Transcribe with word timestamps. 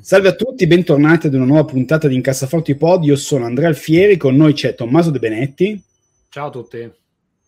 Salve 0.00 0.28
a 0.28 0.34
tutti, 0.34 0.66
bentornati 0.66 1.26
ad 1.26 1.34
una 1.34 1.44
nuova 1.44 1.64
puntata 1.64 2.08
di 2.08 2.14
Incassaforti 2.14 2.76
Pod. 2.76 3.04
Io 3.04 3.16
sono 3.16 3.46
Andrea 3.46 3.68
Alfieri, 3.68 4.16
con 4.16 4.36
noi 4.36 4.52
c'è 4.52 4.74
Tommaso 4.74 5.10
De 5.10 5.18
Benetti. 5.18 5.82
Ciao 6.28 6.48
a 6.48 6.50
tutti. 6.50 6.92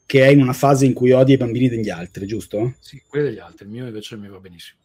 Che 0.06 0.26
è 0.26 0.28
in 0.28 0.40
una 0.40 0.52
fase 0.52 0.86
in 0.86 0.92
cui 0.92 1.12
odia 1.12 1.34
i 1.34 1.38
bambini 1.38 1.68
degli 1.68 1.90
altri, 1.90 2.26
giusto? 2.26 2.74
Sì, 2.80 3.02
quelli 3.06 3.28
degli 3.28 3.38
altri, 3.38 3.66
il 3.66 3.70
mio 3.70 3.86
invece 3.86 4.16
mi 4.16 4.28
va 4.28 4.38
benissimo. 4.38 4.80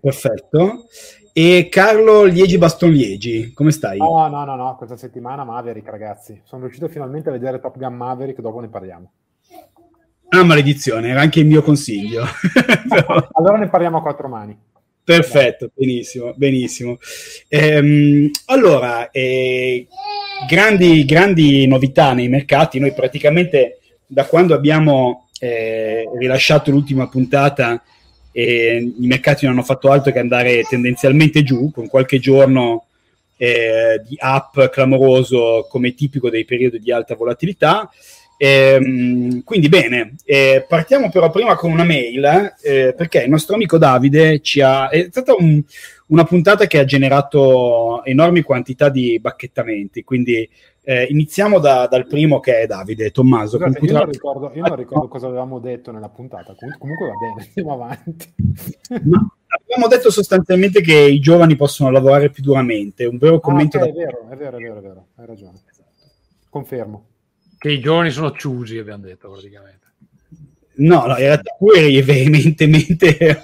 Perfetto. 0.00 0.86
E 1.32 1.68
Carlo 1.70 2.24
Liegi 2.24 2.58
Baston 2.58 2.90
Liegi, 2.90 3.52
come 3.52 3.70
stai? 3.70 3.98
No, 3.98 4.28
no, 4.28 4.44
no, 4.44 4.56
no, 4.56 4.76
questa 4.76 4.96
settimana 4.96 5.44
Maverick, 5.44 5.88
ragazzi. 5.88 6.40
Sono 6.44 6.62
riuscito 6.62 6.88
finalmente 6.88 7.28
a 7.28 7.32
vedere 7.32 7.60
Top 7.60 7.76
Gun 7.76 7.94
Maverick, 7.94 8.40
dopo 8.40 8.60
ne 8.60 8.68
parliamo. 8.68 9.12
Ah, 10.30 10.44
maledizione, 10.44 11.08
era 11.08 11.20
anche 11.20 11.40
il 11.40 11.46
mio 11.46 11.62
consiglio. 11.62 12.24
allora 13.32 13.58
ne 13.58 13.68
parliamo 13.68 13.98
a 13.98 14.02
quattro 14.02 14.28
mani. 14.28 14.56
Perfetto, 15.10 15.72
benissimo, 15.74 16.32
benissimo. 16.36 16.98
Ehm, 17.48 18.30
allora, 18.44 19.10
eh, 19.10 19.88
grandi, 20.46 21.04
grandi 21.04 21.66
novità 21.66 22.12
nei 22.12 22.28
mercati. 22.28 22.78
Noi 22.78 22.92
praticamente 22.92 23.80
da 24.06 24.24
quando 24.26 24.54
abbiamo 24.54 25.30
eh, 25.40 26.08
rilasciato 26.16 26.70
l'ultima 26.70 27.08
puntata, 27.08 27.82
eh, 28.30 28.76
i 29.00 29.06
mercati 29.08 29.46
non 29.46 29.54
hanno 29.54 29.64
fatto 29.64 29.90
altro 29.90 30.12
che 30.12 30.20
andare 30.20 30.62
tendenzialmente 30.62 31.42
giù, 31.42 31.72
con 31.72 31.88
qualche 31.88 32.20
giorno 32.20 32.84
eh, 33.36 34.00
di 34.06 34.16
up 34.20 34.68
clamoroso 34.70 35.66
come 35.68 35.92
tipico 35.92 36.30
dei 36.30 36.44
periodi 36.44 36.78
di 36.78 36.92
alta 36.92 37.16
volatilità. 37.16 37.90
Ehm, 38.42 39.44
quindi 39.44 39.68
bene, 39.68 40.14
eh, 40.24 40.64
partiamo 40.66 41.10
però 41.10 41.28
prima 41.30 41.56
con 41.56 41.70
una 41.70 41.84
mail 41.84 42.54
eh, 42.62 42.94
perché 42.96 43.24
il 43.24 43.28
nostro 43.28 43.54
amico 43.54 43.76
Davide 43.76 44.40
ci 44.40 44.62
ha... 44.62 44.88
è 44.88 45.08
stata 45.10 45.34
un, 45.34 45.62
una 46.06 46.24
puntata 46.24 46.66
che 46.66 46.78
ha 46.78 46.86
generato 46.86 48.02
enormi 48.02 48.40
quantità 48.40 48.88
di 48.88 49.20
bacchettamenti, 49.20 50.04
quindi 50.04 50.48
eh, 50.84 51.04
iniziamo 51.10 51.58
da, 51.58 51.86
dal 51.86 52.06
primo 52.06 52.40
che 52.40 52.60
è 52.60 52.66
Davide, 52.66 53.10
Tommaso. 53.10 53.58
Scusate, 53.58 53.84
io, 53.84 53.92
non 53.92 54.10
ricordo, 54.10 54.52
io 54.54 54.62
non 54.64 54.76
ricordo 54.76 55.08
cosa 55.08 55.26
avevamo 55.26 55.58
detto 55.58 55.92
nella 55.92 56.08
puntata, 56.08 56.54
comunque 56.78 57.08
va 57.08 57.14
bene, 57.20 57.44
andiamo 57.54 57.74
avanti. 57.74 58.32
No, 59.02 59.36
abbiamo 59.48 59.86
detto 59.86 60.10
sostanzialmente 60.10 60.80
che 60.80 60.96
i 60.96 61.20
giovani 61.20 61.56
possono 61.56 61.90
lavorare 61.90 62.30
più 62.30 62.42
duramente, 62.42 63.04
un 63.04 63.18
vero 63.18 63.38
commento... 63.38 63.76
Ah, 63.76 63.82
okay, 63.82 63.92
da... 63.92 64.00
è, 64.00 64.06
vero, 64.06 64.28
è 64.30 64.36
vero, 64.36 64.56
è 64.56 64.60
vero, 64.62 64.78
è 64.78 64.80
vero, 64.80 65.06
hai 65.16 65.26
ragione. 65.26 65.60
Confermo. 66.48 67.09
Che 67.60 67.70
i 67.70 67.78
giovani 67.78 68.10
sono 68.10 68.30
chiusi, 68.30 68.78
abbiamo 68.78 69.02
detto 69.02 69.30
praticamente. 69.30 69.88
No, 70.76 71.04
no, 71.04 71.10
in 71.10 71.24
realtà 71.24 71.54
tu 71.58 71.68
eri 71.68 72.00
veementemente 72.00 73.18
eh, 73.18 73.40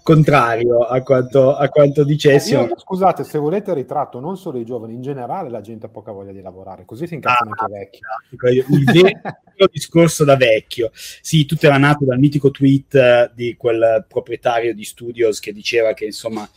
contrario 0.00 0.82
a 0.82 1.00
quanto, 1.02 1.56
a 1.56 1.68
quanto 1.70 2.04
dicessi. 2.04 2.52
Io, 2.52 2.72
scusate, 2.76 3.24
se 3.24 3.36
volete 3.38 3.74
ritratto 3.74 4.20
non 4.20 4.36
solo 4.36 4.58
i 4.58 4.64
giovani, 4.64 4.94
in 4.94 5.02
generale 5.02 5.50
la 5.50 5.60
gente 5.60 5.86
ha 5.86 5.88
poca 5.88 6.12
voglia 6.12 6.30
di 6.30 6.40
lavorare, 6.40 6.84
così 6.84 7.08
si 7.08 7.14
incazzano 7.14 7.50
ah, 7.50 7.64
anche 7.66 7.74
i 7.74 7.78
vecchi. 7.78 8.72
Il 8.72 8.84
vero 8.84 9.66
discorso 9.72 10.22
da 10.22 10.36
vecchio. 10.36 10.92
Sì, 10.94 11.46
tutto 11.46 11.66
era 11.66 11.78
nato 11.78 12.04
dal 12.04 12.20
mitico 12.20 12.52
tweet 12.52 12.94
eh, 12.94 13.32
di 13.34 13.56
quel 13.56 14.04
proprietario 14.06 14.72
di 14.72 14.84
studios 14.84 15.40
che 15.40 15.52
diceva 15.52 15.94
che 15.94 16.04
insomma 16.04 16.48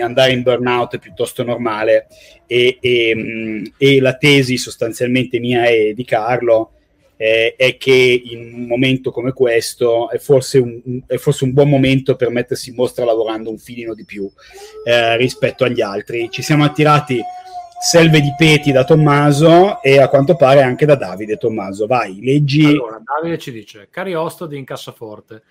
andare 0.00 0.32
in 0.32 0.42
burnout 0.42 0.96
è 0.96 0.98
piuttosto 0.98 1.42
normale 1.42 2.06
e, 2.46 2.78
e, 2.80 3.72
e, 3.76 4.00
la 4.00 4.16
tesi 4.16 4.56
sostanzialmente 4.56 5.38
mia 5.38 5.66
e 5.66 5.92
di 5.94 6.04
Carlo 6.04 6.72
eh, 7.16 7.54
è 7.56 7.76
che 7.76 8.22
in 8.24 8.52
un 8.54 8.66
momento 8.66 9.10
come 9.10 9.32
questo 9.32 10.10
è 10.10 10.18
forse 10.18 10.58
un, 10.58 11.02
è 11.06 11.16
forse 11.16 11.44
un, 11.44 11.52
buon 11.52 11.68
momento 11.68 12.14
per 12.14 12.30
mettersi 12.30 12.70
in 12.70 12.76
mostra 12.76 13.04
lavorando 13.04 13.50
un 13.50 13.58
filino 13.58 13.94
di 13.94 14.04
più 14.04 14.30
eh, 14.84 15.16
rispetto 15.16 15.64
agli 15.64 15.80
altri. 15.80 16.28
Ci 16.30 16.42
siamo 16.42 16.64
attirati 16.64 17.20
selve 17.78 18.20
di 18.20 18.34
peti 18.36 18.72
da 18.72 18.84
Tommaso 18.84 19.82
e 19.82 19.98
a 19.98 20.08
quanto 20.08 20.36
pare 20.36 20.62
anche 20.62 20.86
da 20.86 20.94
Davide. 20.96 21.36
Tommaso, 21.36 21.86
vai, 21.86 22.20
leggi. 22.20 22.64
Allora, 22.64 23.00
Davide 23.02 23.38
ci 23.38 23.52
dice, 23.52 23.88
cari 23.90 24.14
host 24.14 24.46
di 24.46 24.58
Incassaforte, 24.58 25.42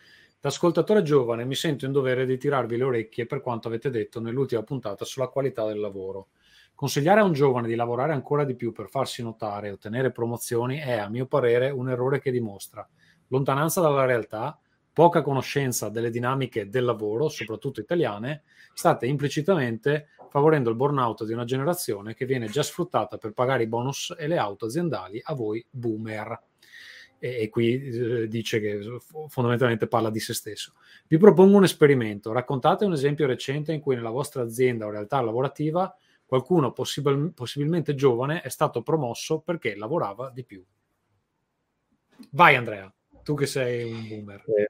da 0.46 0.52
ascoltatore 0.52 1.02
giovane 1.02 1.44
mi 1.44 1.56
sento 1.56 1.88
in 1.88 1.92
dovere 1.92 2.24
di 2.28 2.38
tirarvi 2.38 2.78
le 2.78 2.84
orecchie 2.84 3.26
per 3.26 3.42
quanto 3.42 3.68
avete 3.68 3.90
detto 3.90 4.22
nell'ultima 4.22 4.62
puntata 4.62 5.04
sulla 5.04 5.30
qualità 5.30 5.66
del 5.66 5.80
lavoro. 5.80 6.28
Consigliare 6.76 7.22
a 7.22 7.24
un 7.24 7.34
giovane 7.34 7.68
di 7.68 7.74
lavorare 7.74 8.14
ancora 8.14 8.44
di 8.44 8.54
più 8.54 8.72
per 8.72 8.88
farsi 8.88 9.24
notare 9.24 9.70
e 9.70 9.72
ottenere 9.72 10.12
promozioni 10.12 10.78
è, 10.78 11.00
a 11.00 11.10
mio 11.10 11.26
parere, 11.26 11.72
un 11.72 11.90
errore 11.90 12.20
che 12.20 12.30
dimostra 12.30 12.88
lontananza 13.30 13.82
dalla 13.82 14.06
realtà, 14.06 14.60
poca 14.94 15.24
conoscenza 15.24 15.90
delle 15.90 16.12
dinamiche 16.12 16.70
del 16.70 16.86
lavoro, 16.86 17.28
soprattutto 17.28 17.80
italiane, 17.80 18.44
state 18.76 19.08
implicitamente 19.08 20.10
favorendo 20.30 20.70
il 20.70 20.76
burnout 20.76 21.26
di 21.26 21.34
una 21.34 21.46
generazione 21.46 22.14
che 22.14 22.28
viene 22.28 22.50
già 22.50 22.62
sfruttata 22.62 23.18
per 23.18 23.32
pagare 23.32 23.64
i 23.64 23.68
bonus 23.68 24.14
e 24.16 24.28
le 24.28 24.38
auto 24.38 24.68
aziendali 24.68 25.20
a 25.24 25.34
voi 25.34 25.66
boomer 25.72 26.40
e, 27.20 27.44
e 27.44 27.50
qui 27.50 27.82
eh, 27.82 28.28
dice 28.28 28.60
che 28.60 28.80
fondamentalmente 29.28 29.88
parla 29.88 30.10
di 30.10 30.20
se 30.20 30.34
stesso. 30.34 30.74
Vi 31.08 31.18
propongo 31.18 31.58
un 31.58 31.64
esperimento, 31.64 32.32
raccontate 32.32 32.86
un 32.86 32.94
esempio 32.94 33.28
recente 33.28 33.74
in 33.74 33.80
cui 33.80 33.96
nella 33.96 34.10
vostra 34.10 34.44
azienda 34.44 34.86
o 34.86 34.90
realtà 34.90 35.22
lavorativa 35.22 35.96
qualcuno 36.26 36.72
possibil- 36.72 37.32
possibilmente 37.34 37.96
giovane 37.96 38.42
è 38.42 38.50
stato 38.50 38.82
promosso 38.82 39.40
perché 39.40 39.76
lavorava 39.76 40.32
di 40.32 40.44
più. 40.44 40.64
Vai 42.32 42.56
Andrea, 42.56 42.92
tu 43.24 43.36
che 43.36 43.46
sei 43.46 43.92
un 43.92 44.08
boomer. 44.08 44.44
Eh. 44.58 44.70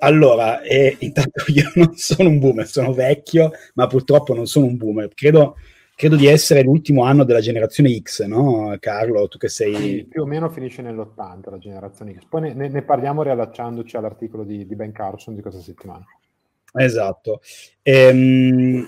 Allora, 0.00 0.62
eh, 0.62 0.96
intanto 1.00 1.44
io 1.52 1.70
non 1.74 1.96
sono 1.96 2.28
un 2.28 2.38
boomer, 2.38 2.66
sono 2.66 2.92
vecchio, 2.92 3.50
ma 3.74 3.86
purtroppo 3.86 4.34
non 4.34 4.46
sono 4.46 4.66
un 4.66 4.76
boomer. 4.76 5.12
Credo 5.12 5.56
credo 5.98 6.14
di 6.14 6.26
essere 6.26 6.62
l'ultimo 6.62 7.02
anno 7.02 7.24
della 7.24 7.40
generazione 7.40 7.92
X, 8.00 8.22
no? 8.22 8.76
Carlo, 8.78 9.26
tu 9.26 9.36
che 9.36 9.48
sei... 9.48 9.74
Sì, 9.74 10.06
più 10.08 10.22
o 10.22 10.26
meno 10.26 10.48
finisce 10.48 10.80
nell'80 10.80 11.50
la 11.50 11.58
generazione 11.58 12.14
X. 12.16 12.26
Poi 12.28 12.54
ne, 12.54 12.68
ne 12.68 12.82
parliamo 12.82 13.24
riallacciandoci 13.24 13.96
all'articolo 13.96 14.44
di, 14.44 14.64
di, 14.64 14.76
Ben 14.76 14.92
Carson 14.92 15.34
di 15.34 15.42
questa 15.42 15.60
settimana. 15.60 16.06
Esatto. 16.72 17.40
Ehm, 17.82 18.84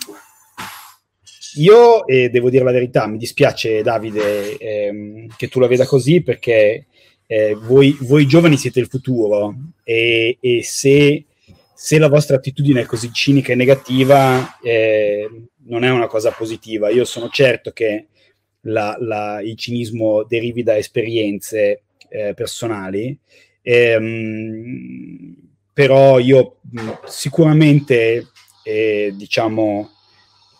io 1.57 2.07
eh, 2.07 2.31
devo 2.31 2.49
dire 2.49 2.63
la 2.63 2.71
verità, 2.71 3.09
mi 3.09 3.19
dispiace 3.19 3.83
Davide 3.83 4.57
ehm, 4.57 5.35
che 5.37 5.49
tu 5.49 5.59
la 5.59 5.67
veda 5.67 5.87
così 5.87 6.23
perché 6.23 6.87
eh, 7.27 7.59
voi, 7.61 7.97
voi, 8.03 8.25
giovani 8.25 8.57
siete 8.57 8.79
il 8.79 8.87
futuro 8.87 9.57
e, 9.83 10.39
e 10.41 10.63
se, 10.63 11.25
se, 11.75 11.99
la 11.99 12.09
vostra 12.09 12.37
attitudine 12.37 12.83
è 12.83 12.87
così 12.87 13.11
cinica 13.13 13.51
e 13.51 13.57
negativa... 13.57 14.61
Eh, 14.63 15.49
non 15.71 15.85
è 15.85 15.91
una 15.91 16.09
cosa 16.09 16.31
positiva. 16.33 16.91
Io 16.91 17.05
sono 17.05 17.29
certo 17.31 17.71
che 17.71 18.09
la, 18.63 18.97
la, 18.99 19.41
il 19.41 19.57
cinismo 19.57 20.25
derivi 20.25 20.63
da 20.63 20.77
esperienze 20.77 21.85
eh, 22.09 22.35
personali, 22.35 23.17
ehm, 23.63 25.35
però 25.73 26.19
io 26.19 26.57
sicuramente 27.07 28.27
eh, 28.65 29.15
diciamo 29.17 29.89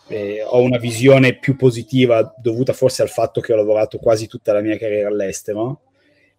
eh, 0.07 0.41
ho 0.43 0.61
una 0.61 0.77
visione 0.77 1.37
più 1.37 1.55
positiva 1.55 2.33
dovuta 2.41 2.73
forse 2.73 3.01
al 3.01 3.09
fatto 3.09 3.39
che 3.41 3.53
ho 3.53 3.57
lavorato 3.57 3.97
quasi 3.99 4.27
tutta 4.27 4.53
la 4.53 4.61
mia 4.61 4.77
carriera 4.77 5.09
all'estero. 5.09 5.81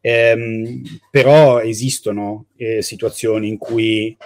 Ehm, 0.00 0.82
però 1.10 1.60
esistono 1.60 2.46
eh, 2.56 2.82
situazioni 2.82 3.48
in 3.48 3.58
cui 3.58 4.16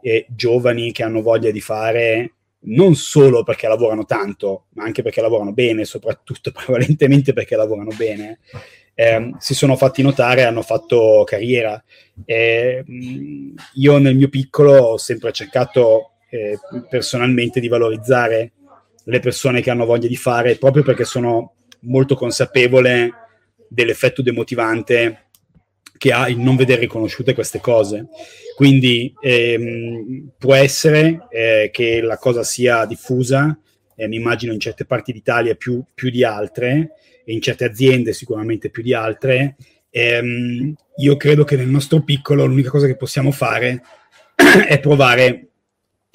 eh, 0.00 0.26
giovani 0.28 0.92
che 0.92 1.02
hanno 1.02 1.20
voglia 1.20 1.50
di 1.50 1.60
fare 1.60 2.35
non 2.66 2.94
solo 2.94 3.42
perché 3.42 3.68
lavorano 3.68 4.04
tanto, 4.04 4.66
ma 4.74 4.84
anche 4.84 5.02
perché 5.02 5.20
lavorano 5.20 5.52
bene, 5.52 5.84
soprattutto 5.84 6.50
prevalentemente 6.52 7.32
perché 7.32 7.56
lavorano 7.56 7.90
bene, 7.96 8.38
eh, 8.94 9.34
si 9.38 9.54
sono 9.54 9.76
fatti 9.76 10.02
notare 10.02 10.40
e 10.40 10.44
hanno 10.44 10.62
fatto 10.62 11.22
carriera. 11.26 11.82
Eh, 12.24 12.84
io 13.74 13.98
nel 13.98 14.16
mio 14.16 14.28
piccolo 14.28 14.72
ho 14.72 14.96
sempre 14.96 15.32
cercato 15.32 16.12
eh, 16.30 16.58
personalmente 16.88 17.60
di 17.60 17.68
valorizzare 17.68 18.52
le 19.04 19.20
persone 19.20 19.60
che 19.60 19.70
hanno 19.70 19.84
voglia 19.84 20.08
di 20.08 20.16
fare, 20.16 20.56
proprio 20.56 20.82
perché 20.82 21.04
sono 21.04 21.54
molto 21.80 22.16
consapevole 22.16 23.12
dell'effetto 23.68 24.22
demotivante 24.22 25.25
che 25.96 26.12
ha 26.12 26.28
il 26.28 26.38
non 26.38 26.56
vedere 26.56 26.80
riconosciute 26.80 27.34
queste 27.34 27.60
cose. 27.60 28.08
Quindi 28.54 29.12
ehm, 29.20 30.32
può 30.38 30.54
essere 30.54 31.26
eh, 31.30 31.70
che 31.72 32.00
la 32.00 32.18
cosa 32.18 32.42
sia 32.42 32.84
diffusa, 32.86 33.58
eh, 33.94 34.08
mi 34.08 34.16
immagino 34.16 34.52
in 34.52 34.60
certe 34.60 34.84
parti 34.84 35.12
d'Italia 35.12 35.54
più, 35.54 35.82
più, 35.94 36.10
di 36.10 36.24
altre, 36.24 36.92
e 37.24 37.32
in 37.32 37.40
certe 37.40 37.64
aziende 37.64 38.12
sicuramente 38.12 38.70
più 38.70 38.82
di 38.82 38.94
altre. 38.94 39.56
Ehm, 39.90 40.74
io 40.96 41.16
credo 41.16 41.44
che 41.44 41.56
nel 41.56 41.68
nostro 41.68 42.02
piccolo 42.02 42.46
l'unica 42.46 42.70
cosa 42.70 42.86
che 42.86 42.96
possiamo 42.96 43.30
fare 43.30 43.82
è 44.68 44.80
provare 44.80 45.48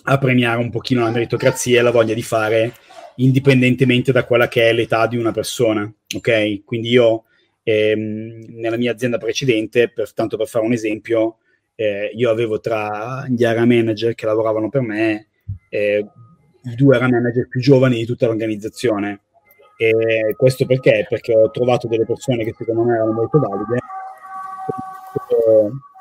a 0.04 0.18
premiare 0.18 0.60
un 0.60 0.72
pochino 0.72 1.04
la 1.04 1.12
meritocrazia 1.12 1.80
e 1.80 1.84
la 1.84 1.92
voglia 1.92 2.14
di 2.14 2.24
fare 2.24 2.74
indipendentemente 3.18 4.12
da 4.12 4.24
quella 4.24 4.48
che 4.48 4.70
è 4.70 4.74
l'età 4.74 5.06
di 5.06 5.18
una 5.18 5.32
persona, 5.32 5.92
ok? 6.16 6.64
Quindi 6.64 6.90
io 6.90 7.26
ehm, 7.64 8.46
nella 8.50 8.78
mia 8.78 8.92
azienda 8.92 9.18
precedente, 9.18 9.90
per, 9.90 10.14
tanto 10.14 10.38
per 10.38 10.48
fare 10.48 10.66
un 10.66 10.74
esempio, 10.74 11.38
eh, 11.76 12.12
io 12.14 12.30
avevo 12.30 12.60
tra 12.60 13.26
gli 13.28 13.44
area 13.44 13.66
manager 13.66 14.14
che 14.14 14.26
lavoravano 14.26 14.70
per 14.70 14.82
me 14.82 15.28
eh, 15.70 16.06
i 16.64 16.76
due 16.76 16.96
area 16.96 17.10
manager 17.10 17.48
più 17.48 17.60
giovani 17.60 17.96
di 17.98 18.06
tutta 18.06 18.28
l'organizzazione. 18.28 19.22
E 19.78 20.36
questo 20.38 20.68
perché? 20.68 21.08
Perché 21.10 21.34
ho 21.34 21.50
trovato 21.50 21.88
delle 21.88 22.06
persone 22.06 22.44
che 22.44 22.54
secondo 22.56 22.84
me 22.84 22.94
erano 22.94 23.14
molto 23.14 23.40
valide, 23.40 23.80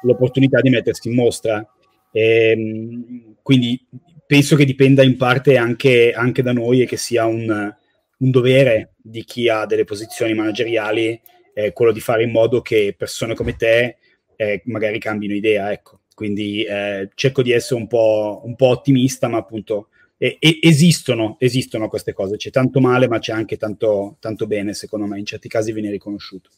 l'opportunità 0.03 0.61
di 0.61 0.69
mettersi 0.69 1.09
in 1.09 1.15
mostra. 1.15 1.67
E, 2.12 2.51
ehm, 2.51 3.37
quindi 3.43 3.83
penso 4.27 4.57
che 4.57 4.65
dipenda 4.65 5.03
in 5.03 5.17
parte 5.17 5.57
anche, 5.57 6.12
anche 6.12 6.43
da 6.43 6.53
noi 6.53 6.83
e 6.83 6.87
che 6.87 6.97
sia 6.97 7.25
un, 7.25 7.75
un, 8.19 8.31
dovere 8.31 8.95
di 8.97 9.25
chi 9.25 9.49
ha 9.49 9.65
delle 9.67 9.85
posizioni 9.85 10.35
manageriali 10.35 11.21
eh, 11.67 11.73
quello 11.73 11.93
di 11.93 12.01
fare 12.01 12.23
in 12.23 12.31
modo 12.31 12.61
che 12.61 12.95
persone 12.97 13.35
come 13.35 13.57
te 13.57 13.97
eh, 14.37 14.62
magari 14.67 14.99
cambino 14.99 15.35
idea. 15.35 15.71
Ecco. 15.73 16.01
Quindi 16.15 16.62
eh, 16.65 17.11
cerco 17.15 17.43
di 17.43 17.53
essere 17.53 17.81
un 17.81 17.87
po', 17.87 18.43
un 18.45 18.55
po 18.57 18.67
ottimista, 18.67 19.29
ma 19.29 19.39
appunto 19.39 19.89
esistono, 20.19 21.37
esistono, 21.39 21.89
queste 21.89 22.12
cose. 22.12 22.37
C'è 22.37 22.51
tanto 22.51 22.79
male, 22.79 23.09
ma 23.09 23.19
c'è 23.19 23.33
anche 23.33 23.57
tanto, 23.57 24.17
tanto 24.21 24.47
bene, 24.47 24.75
secondo 24.75 25.07
me. 25.07 25.19
In 25.19 25.25
certi 25.25 25.49
casi 25.49 25.73
viene 25.73 25.91
riconosciuto. 25.91 26.51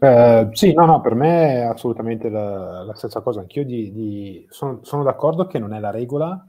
Eh, 0.00 0.48
sì, 0.50 0.72
no, 0.72 0.84
no, 0.84 1.00
per 1.00 1.14
me 1.14 1.58
è 1.58 1.60
assolutamente 1.60 2.28
la, 2.28 2.82
la 2.82 2.94
stessa 2.94 3.20
cosa. 3.20 3.40
Anch'io 3.40 3.64
di, 3.64 3.92
di, 3.92 4.46
sono, 4.50 4.80
sono, 4.82 5.04
d'accordo 5.04 5.46
che 5.46 5.60
non 5.60 5.72
è 5.72 5.78
la 5.78 5.92
regola 5.92 6.44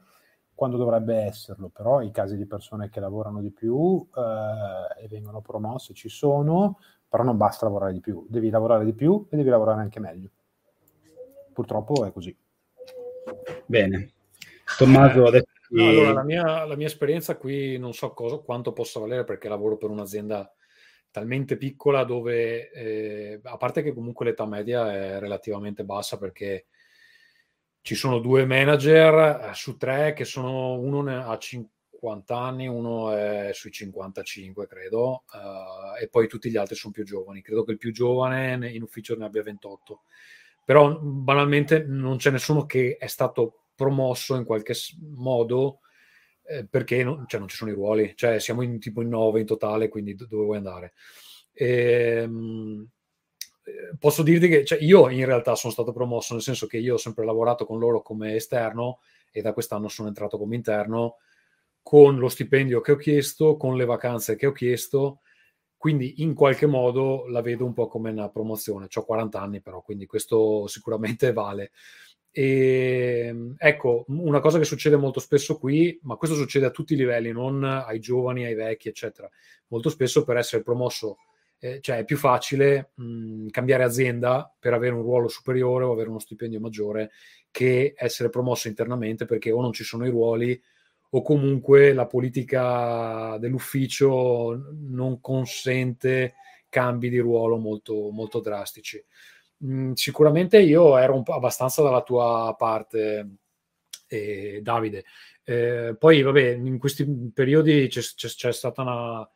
quando 0.64 0.78
dovrebbe 0.78 1.16
esserlo, 1.26 1.68
però 1.68 2.02
i 2.02 2.10
casi 2.10 2.38
di 2.38 2.46
persone 2.46 2.90
che 2.90 3.02
lavorano 3.02 3.42
di 3.42 3.52
più 3.52 4.08
eh, 4.16 5.04
e 5.04 5.08
vengono 5.10 5.42
promosse 5.42 5.94
ci 5.94 6.08
sono, 6.08 6.80
però 7.06 7.24
non 7.24 7.36
basta 7.36 7.66
lavorare 7.66 7.92
di 7.92 8.00
più, 8.00 8.26
devi 8.30 8.50
lavorare 8.50 8.86
di 8.86 8.94
più 8.94 9.28
e 9.30 9.36
devi 9.36 9.50
lavorare 9.50 9.82
anche 9.82 10.00
meglio. 10.00 10.30
Purtroppo 11.52 12.06
è 12.06 12.14
così. 12.14 12.34
Bene. 13.66 14.14
Tommaso, 14.78 15.26
eh, 15.26 15.28
adesso... 15.28 15.48
No, 15.72 15.90
allora, 15.90 16.14
la 16.14 16.24
mia, 16.24 16.64
la 16.64 16.76
mia, 16.78 16.88
esperienza 16.88 17.36
qui 17.36 17.78
non 17.78 17.92
so 17.92 18.14
cosa, 18.14 18.38
quanto 18.38 18.72
possa 18.72 19.02
valere 19.02 19.26
perché 19.26 19.50
lavoro 19.50 19.76
per 19.76 19.90
un'azienda 19.90 20.50
talmente 21.12 21.58
piccola 21.58 22.06
dove, 22.06 22.72
eh, 22.72 23.42
a 23.44 23.58
parte 23.58 23.82
che 23.82 23.94
comunque 23.94 24.28
l'età 24.28 24.46
media 24.46 24.94
è 24.94 25.20
relativamente 25.20 25.84
bassa 25.84 26.18
perché 26.18 26.68
ci 27.84 27.96
sono 27.96 28.20
due 28.20 28.46
manager 28.46 29.50
eh, 29.50 29.54
su 29.54 29.76
tre 29.76 30.14
che 30.14 30.24
sono, 30.24 30.80
uno 30.80 31.30
ha 31.30 31.38
50 31.38 32.38
anni, 32.38 32.66
uno 32.66 33.12
è 33.12 33.52
sui 33.54 33.72
55 33.72 34.68
credo, 34.68 35.26
uh, 35.34 36.02
e 36.02 36.08
poi 36.08 36.30
tutti 36.30 36.50
gli 36.50 36.56
altri 36.56 36.76
sono 36.76 36.94
più 36.94 37.04
giovani. 37.04 37.42
Credo 37.42 37.66
che 37.66 37.74
il 37.74 37.78
più 37.78 37.92
giovane 37.92 38.72
in 38.72 38.84
ufficio 38.84 39.18
ne 39.18 39.26
abbia 39.26 39.44
28. 39.44 40.04
Però 40.64 40.98
banalmente 40.98 41.84
non 41.86 42.16
c'è 42.16 42.32
nessuno 42.32 42.66
che 42.66 42.96
è 42.98 43.08
stato 43.08 43.66
promosso 43.76 44.36
in 44.36 44.46
qualche 44.46 44.74
modo 45.16 45.80
eh, 46.46 46.66
perché 46.66 47.04
non, 47.04 47.26
cioè, 47.28 47.40
non, 47.40 47.50
ci 47.50 47.58
sono 47.58 47.72
i 47.72 47.74
ruoli, 47.74 48.14
cioè 48.16 48.40
siamo 48.40 48.62
in 48.62 48.80
tipo 48.80 49.02
in 49.02 49.10
nove 49.10 49.42
in 49.42 49.46
totale, 49.46 49.90
quindi 49.90 50.16
dove 50.16 50.46
vuoi 50.46 50.58
andare? 50.58 50.94
E, 51.52 51.68
ehm, 52.24 52.88
eh, 52.88 53.03
posso 53.98 54.24
dirti 54.24 54.48
che 54.48 54.66
cioè, 54.66 54.80
io 54.82 55.10
in 55.10 55.26
realtà 55.26 55.56
sono 55.56 55.74
stato 55.74 55.92
promosso, 55.92 56.34
nel 56.34 56.44
senso 56.44 56.68
che 56.68 56.78
io 56.78 56.96
ho 56.96 56.98
sempre 56.98 57.26
lavorato 57.26 57.66
con 57.66 57.80
loro 57.80 58.02
come 58.02 58.36
esterno 58.36 59.00
e 59.32 59.42
da 59.42 59.54
quest'anno 59.54 59.88
sono 59.88 60.08
entrato 60.08 60.38
come 60.38 60.56
interno 60.56 61.18
con 61.84 62.18
lo 62.18 62.30
stipendio 62.30 62.80
che 62.80 62.94
ho 62.94 62.96
chiesto, 62.96 63.58
con 63.58 63.76
le 63.76 63.86
vacanze 63.86 64.36
che 64.36 64.48
ho 64.48 64.54
chiesto, 64.54 65.20
quindi 65.78 66.22
in 66.24 66.34
qualche 66.34 66.66
modo 66.66 67.28
la 67.28 67.42
vedo 67.42 67.66
un 67.66 67.74
po' 67.74 67.88
come 67.88 68.10
una 68.10 68.30
promozione. 68.30 68.88
Ho 68.92 69.04
40 69.04 69.40
anni 69.42 69.62
però, 69.62 69.82
quindi 69.82 70.06
questo 70.06 70.66
sicuramente 70.68 71.34
vale. 71.34 71.72
E 72.32 73.26
ehm, 73.28 73.56
ecco, 73.58 74.06
una 74.08 74.40
cosa 74.40 74.58
che 74.58 74.64
succede 74.64 74.96
molto 74.96 75.20
spesso 75.20 75.60
qui, 75.60 76.00
ma 76.04 76.16
questo 76.16 76.38
succede 76.38 76.66
a 76.66 76.72
tutti 76.72 76.94
i 76.94 76.96
livelli, 76.98 77.32
non 77.32 77.64
ai 77.66 78.00
giovani, 78.00 78.46
ai 78.46 78.56
vecchi, 78.56 78.88
eccetera. 78.88 79.30
Molto 79.68 79.90
spesso 79.90 80.24
per 80.24 80.38
essere 80.38 80.64
promosso, 80.64 81.18
eh, 81.64 81.80
cioè 81.80 82.00
è 82.00 82.04
più 82.04 82.18
facile 82.18 82.92
mh, 82.96 83.48
cambiare 83.48 83.86
azienda 83.86 84.54
per 84.60 84.74
avere 84.74 84.94
un 84.96 85.02
ruolo 85.02 85.30
superiore 85.30 85.86
o 85.86 85.94
avere 85.94 86.10
uno 86.10 86.20
stipendio 86.20 86.60
maggiore 86.60 87.12
che 87.52 87.94
essere 87.96 88.28
promosso 88.28 88.68
internamente 88.68 89.24
perché 89.24 89.50
o 89.50 89.62
non 89.62 89.72
ci 89.72 89.86
sono 89.86 90.06
i 90.06 90.10
ruoli 90.10 90.62
o 91.12 91.22
comunque 91.22 91.94
la 91.94 92.06
politica 92.06 93.38
dell'ufficio 93.40 94.74
non 94.90 95.22
consente 95.22 96.34
cambi 96.68 97.08
di 97.08 97.20
ruolo 97.20 97.56
molto, 97.56 98.10
molto 98.12 98.42
drastici. 98.42 99.02
Mm, 99.64 99.94
sicuramente 99.94 100.60
io 100.60 100.98
ero 100.98 101.22
abbastanza 101.28 101.82
dalla 101.82 102.02
tua 102.02 102.54
parte, 102.58 103.36
eh, 104.08 104.60
Davide. 104.62 105.06
Eh, 105.46 105.96
poi, 105.98 106.22
vabbè, 106.24 106.56
in 106.56 106.78
questi 106.78 107.06
periodi 107.34 107.88
c'è, 107.88 108.02
c'è, 108.02 108.28
c'è 108.28 108.52
stata 108.52 108.82
una, 108.82 109.30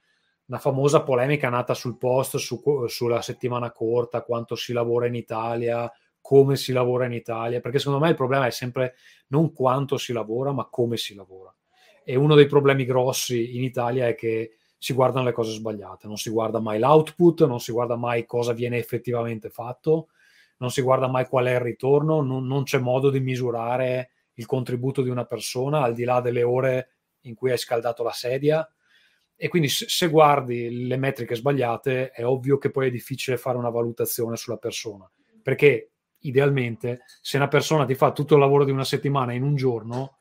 una, 0.48 0.60
famosa 0.60 1.04
polemica 1.04 1.50
nata 1.50 1.74
sul 1.74 1.98
post 1.98 2.38
su, 2.38 2.62
sulla 2.88 3.22
settimana 3.22 3.72
corta, 3.72 4.24
quanto 4.24 4.56
si 4.56 4.74
lavora 4.74 5.08
in 5.08 5.16
Italia, 5.16 5.92
come 6.22 6.56
si 6.58 6.74
lavora 6.74 7.06
in 7.06 7.14
Italia, 7.14 7.62
perché 7.62 7.80
secondo 7.80 8.00
me 8.00 8.10
il 8.10 8.16
problema 8.16 8.48
è 8.48 8.52
sempre 8.52 8.96
non 9.28 9.54
quanto 9.54 9.98
si 9.98 10.12
lavora, 10.14 10.52
ma 10.52 10.66
come 10.66 10.98
si 10.98 11.16
lavora. 11.16 11.54
E 12.04 12.16
uno 12.16 12.36
dei 12.36 12.48
problemi 12.48 12.86
grossi 12.86 13.56
in 13.56 13.64
Italia 13.64 14.08
è 14.08 14.16
che 14.16 14.58
si 14.78 14.94
guardano 14.94 15.26
le 15.26 15.32
cose 15.32 15.52
sbagliate, 15.52 16.08
non 16.08 16.18
si 16.18 16.30
guarda 16.30 16.60
mai 16.60 16.80
l'output, 16.80 17.46
non 17.46 17.60
si 17.60 17.72
guarda 17.72 17.96
mai 17.96 18.26
cosa 18.26 18.54
viene 18.54 18.78
effettivamente 18.78 19.50
fatto, 19.50 20.10
non 20.58 20.70
si 20.70 20.82
guarda 20.82 21.08
mai 21.08 21.28
qual 21.28 21.46
è 21.46 21.54
il 21.54 21.60
ritorno, 21.60 22.22
non, 22.22 22.46
non 22.46 22.64
c'è 22.64 22.78
modo 22.78 23.10
di 23.10 23.20
misurare 23.20 24.12
il 24.34 24.46
contributo 24.46 25.02
di 25.02 25.10
una 25.10 25.26
persona 25.26 25.82
al 25.82 25.94
di 25.94 26.04
là 26.04 26.22
delle 26.22 26.44
ore 26.44 26.90
in 27.22 27.36
cui 27.36 27.52
hai 27.52 27.58
scaldato 27.58 28.04
la 28.04 28.12
sedia. 28.12 28.68
E 29.40 29.50
quindi 29.50 29.70
se, 29.70 30.08
guardi 30.08 30.88
le 30.88 30.98
metriche 30.98 31.36
sbagliate 31.36 32.10
è 32.10 32.26
ovvio 32.26 32.58
che 32.58 32.72
poi 32.72 32.88
è 32.88 32.92
difficile 32.92 33.38
fare 33.38 33.58
una 33.58 33.70
valutazione 33.70 34.36
sulla 34.36 34.58
persona, 34.58 35.10
perché 35.44 35.92
idealmente 36.22 37.02
se 37.22 37.38
una 37.38 37.48
persona 37.48 37.86
ti 37.86 37.94
fa 37.94 38.12
tutto 38.12 38.34
il 38.34 38.40
lavoro 38.40 38.66
di 38.66 38.72
una 38.72 38.84
settimana 38.84 39.34
in 39.34 39.44
un 39.44 39.56
giorno, 39.56 40.18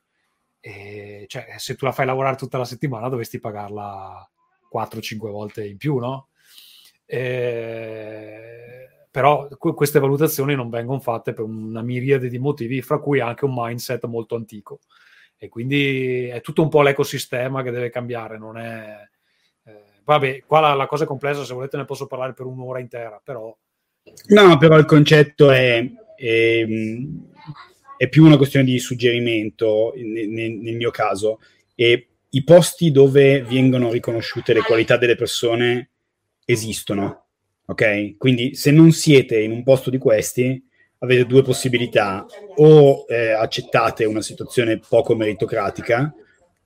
eh, 0.60 1.24
cioè 1.28 1.54
se 1.56 1.76
tu 1.76 1.86
la 1.86 1.92
fai 1.92 2.04
lavorare 2.04 2.36
tutta 2.36 2.58
la 2.58 2.66
settimana 2.66 3.08
dovresti 3.08 3.38
pagarla 3.38 4.28
4-5 4.70 5.30
volte 5.30 5.66
in 5.66 5.78
più, 5.78 5.96
no? 5.96 6.28
Eh, 7.06 8.86
però 9.10 9.48
queste 9.56 9.98
valutazioni 9.98 10.54
non 10.54 10.68
vengono 10.68 11.00
fatte 11.00 11.32
per 11.32 11.44
una 11.44 11.80
miriade 11.80 12.28
di 12.28 12.38
motivi, 12.38 12.82
fra 12.82 12.98
cui 12.98 13.18
anche 13.20 13.46
un 13.46 13.54
mindset 13.54 14.04
molto 14.04 14.34
antico. 14.34 14.80
E 15.38 15.48
quindi 15.48 16.26
è 16.26 16.40
tutto 16.40 16.62
un 16.62 16.68
po' 16.68 16.82
l'ecosistema 16.82 17.62
che 17.62 17.70
deve 17.70 17.90
cambiare, 17.90 18.38
non 18.38 18.58
è... 18.58 19.08
Eh, 19.64 19.82
vabbè, 20.04 20.44
qua 20.46 20.60
la, 20.60 20.74
la, 20.74 20.86
cosa 20.86 21.04
è 21.04 21.06
complessa, 21.06 21.44
se 21.44 21.54
volete 21.54 21.76
ne 21.76 21.84
posso 21.84 22.06
parlare 22.06 22.32
per 22.32 22.46
un'ora 22.46 22.80
intera, 22.80 23.20
però... 23.22 23.54
No, 24.28 24.56
però 24.56 24.78
il 24.78 24.84
concetto 24.84 25.50
è, 25.50 25.84
è, 26.14 26.66
è 27.96 28.08
più 28.08 28.24
una 28.24 28.36
questione 28.36 28.64
di 28.64 28.78
suggerimento, 28.78 29.92
nel, 29.96 30.28
nel 30.28 30.76
mio 30.76 30.90
caso, 30.90 31.40
e 31.74 32.08
i 32.30 32.44
posti 32.44 32.90
dove 32.90 33.42
vengono 33.42 33.90
riconosciute 33.90 34.52
le 34.52 34.62
qualità 34.62 34.96
delle 34.96 35.16
persone 35.16 35.90
esistono 36.44 37.26
ok? 37.66 38.16
Quindi 38.16 38.54
se 38.54 38.70
non 38.70 38.92
siete 38.92 39.38
in 39.40 39.50
un 39.50 39.62
posto 39.62 39.90
di 39.90 39.98
questi, 39.98 40.64
avete 40.98 41.26
due 41.26 41.42
possibilità, 41.42 42.26
o 42.56 43.04
eh, 43.08 43.32
accettate 43.32 44.04
una 44.04 44.22
situazione 44.22 44.78
poco 44.78 45.14
meritocratica, 45.14 46.14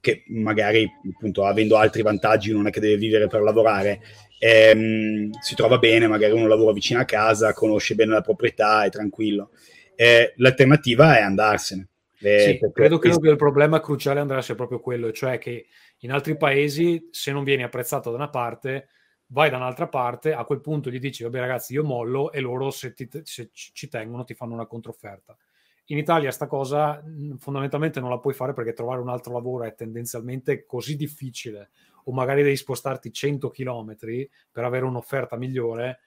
che 0.00 0.24
magari 0.28 0.90
appunto 1.14 1.44
avendo 1.44 1.76
altri 1.76 2.02
vantaggi 2.02 2.52
non 2.52 2.66
è 2.66 2.70
che 2.70 2.80
deve 2.80 2.96
vivere 2.96 3.26
per 3.26 3.42
lavorare, 3.42 4.00
ehm, 4.38 5.30
si 5.40 5.54
trova 5.54 5.78
bene, 5.78 6.08
magari 6.08 6.32
uno 6.32 6.46
lavora 6.46 6.72
vicino 6.72 7.00
a 7.00 7.04
casa, 7.04 7.52
conosce 7.52 7.94
bene 7.94 8.12
la 8.12 8.22
proprietà, 8.22 8.84
è 8.84 8.90
tranquillo. 8.90 9.50
Eh, 9.94 10.32
l'alternativa 10.36 11.18
è 11.18 11.20
andarsene. 11.20 11.88
Eh, 12.22 12.58
sì, 12.60 12.72
credo, 12.72 12.98
che 12.98 13.08
il 13.08 13.36
problema 13.36 13.80
cruciale 13.80 14.20
andrà 14.20 14.42
sia 14.42 14.54
proprio 14.54 14.80
quello, 14.80 15.12
cioè 15.12 15.38
che 15.38 15.66
in 16.00 16.12
altri 16.12 16.36
paesi 16.36 17.08
se 17.10 17.32
non 17.32 17.44
vieni 17.44 17.62
apprezzato 17.62 18.10
da 18.10 18.16
una 18.16 18.28
parte 18.28 18.88
vai 19.32 19.50
da 19.50 19.56
un'altra 19.56 19.88
parte, 19.88 20.32
a 20.32 20.44
quel 20.44 20.60
punto 20.60 20.90
gli 20.90 20.98
dici, 20.98 21.22
vabbè 21.22 21.38
ragazzi, 21.38 21.74
io 21.74 21.84
mollo 21.84 22.32
e 22.32 22.40
loro 22.40 22.70
se, 22.70 22.92
ti, 22.92 23.08
se 23.22 23.50
ci 23.52 23.88
tengono 23.88 24.24
ti 24.24 24.34
fanno 24.34 24.54
una 24.54 24.66
controfferta. 24.66 25.36
In 25.86 25.98
Italia 25.98 26.30
sta 26.30 26.46
cosa 26.46 27.02
fondamentalmente 27.38 27.98
non 27.98 28.10
la 28.10 28.20
puoi 28.20 28.32
fare 28.32 28.52
perché 28.52 28.72
trovare 28.72 29.00
un 29.00 29.08
altro 29.08 29.32
lavoro 29.32 29.64
è 29.64 29.74
tendenzialmente 29.74 30.64
così 30.64 30.94
difficile 30.94 31.70
o 32.04 32.12
magari 32.12 32.42
devi 32.42 32.56
spostarti 32.56 33.12
100 33.12 33.50
km 33.50 33.96
per 34.52 34.64
avere 34.64 34.84
un'offerta 34.84 35.36
migliore 35.36 35.98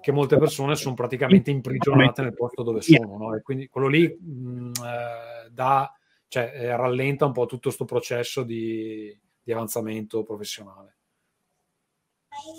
che 0.00 0.10
molte 0.10 0.38
persone 0.38 0.74
sono 0.74 0.94
praticamente 0.94 1.50
imprigionate 1.50 2.22
nel 2.22 2.34
posto 2.34 2.62
dove 2.62 2.80
sono 2.80 3.18
no? 3.18 3.34
e 3.34 3.42
quindi 3.42 3.68
quello 3.68 3.88
lì 3.88 4.08
mh, 4.08 4.70
eh, 4.82 5.50
dà, 5.50 5.92
cioè, 6.28 6.52
eh, 6.54 6.74
rallenta 6.74 7.26
un 7.26 7.32
po' 7.32 7.44
tutto 7.44 7.64
questo 7.64 7.84
processo 7.84 8.42
di, 8.42 9.16
di 9.42 9.52
avanzamento 9.52 10.22
professionale. 10.24 10.95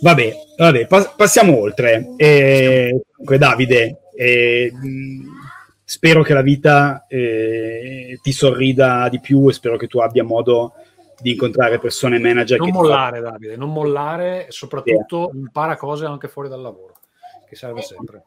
Vabbè, 0.01 0.34
vabbè 0.57 0.88
pass- 0.88 1.13
passiamo 1.15 1.57
oltre. 1.57 2.13
Eh, 2.17 3.01
Davide, 3.38 4.00
eh, 4.15 4.72
spero 5.84 6.22
che 6.22 6.34
la 6.34 6.41
vita 6.41 7.05
eh, 7.07 8.19
ti 8.22 8.31
sorrida 8.31 9.10
di 9.10 9.19
più 9.19 9.48
e 9.50 9.53
spero 9.53 9.77
che 9.77 9.88
tu 9.88 10.00
abbia 10.00 10.24
modo 10.24 10.74
di 11.19 11.31
incontrare 11.31 11.79
persone 11.79 12.19
manager. 12.19 12.60
Non 12.60 12.69
mollare, 12.69 13.22
fa... 13.22 13.29
Davide, 13.31 13.55
non 13.55 13.72
mollare, 13.72 14.48
soprattutto 14.50 15.29
yeah. 15.31 15.41
impara 15.41 15.75
cose 15.75 16.05
anche 16.05 16.27
fuori 16.27 16.50
dal 16.50 16.62
lavoro, 16.62 16.93
che 17.48 17.55
serve 17.55 17.81
sempre. 17.81 18.24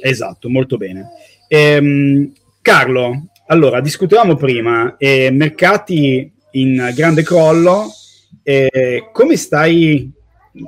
Esatto, 0.00 0.48
molto 0.48 0.76
bene. 0.76 1.10
Ehm, 1.48 2.32
Carlo, 2.60 3.26
allora, 3.46 3.80
discutevamo 3.80 4.36
prima, 4.36 4.96
eh, 4.96 5.30
mercati 5.30 6.32
in 6.52 6.92
grande 6.94 7.22
crollo, 7.22 7.86
eh, 8.42 9.10
come 9.12 9.36
stai 9.36 10.10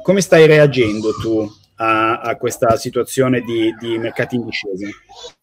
come 0.03 0.21
stai 0.21 0.47
reagendo 0.47 1.11
tu 1.21 1.47
a, 1.77 2.21
a 2.21 2.37
questa 2.37 2.77
situazione 2.77 3.41
di, 3.41 3.75
di, 3.79 3.99
mercati 3.99 4.37
in 4.37 4.45
discesa? 4.45 4.87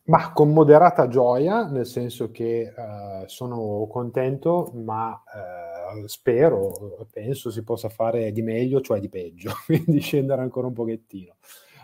Ma 0.06 0.32
con 0.32 0.52
moderata 0.52 1.08
gioia, 1.08 1.68
nel 1.68 1.86
senso 1.86 2.32
che 2.32 2.74
uh, 2.76 3.28
sono 3.28 3.88
contento, 3.90 4.72
ma 4.76 5.12
uh, 5.12 6.06
spero, 6.08 7.06
penso 7.12 7.52
si 7.52 7.64
possa 7.64 7.90
fare 7.90 8.32
di 8.32 8.42
meglio, 8.42 8.82
cioè 8.82 9.00
di 9.00 9.10
peggio, 9.10 9.52
quindi 9.66 10.00
scendere 10.00 10.42
ancora 10.42 10.68
un 10.68 10.74
pochettino. 10.74 11.36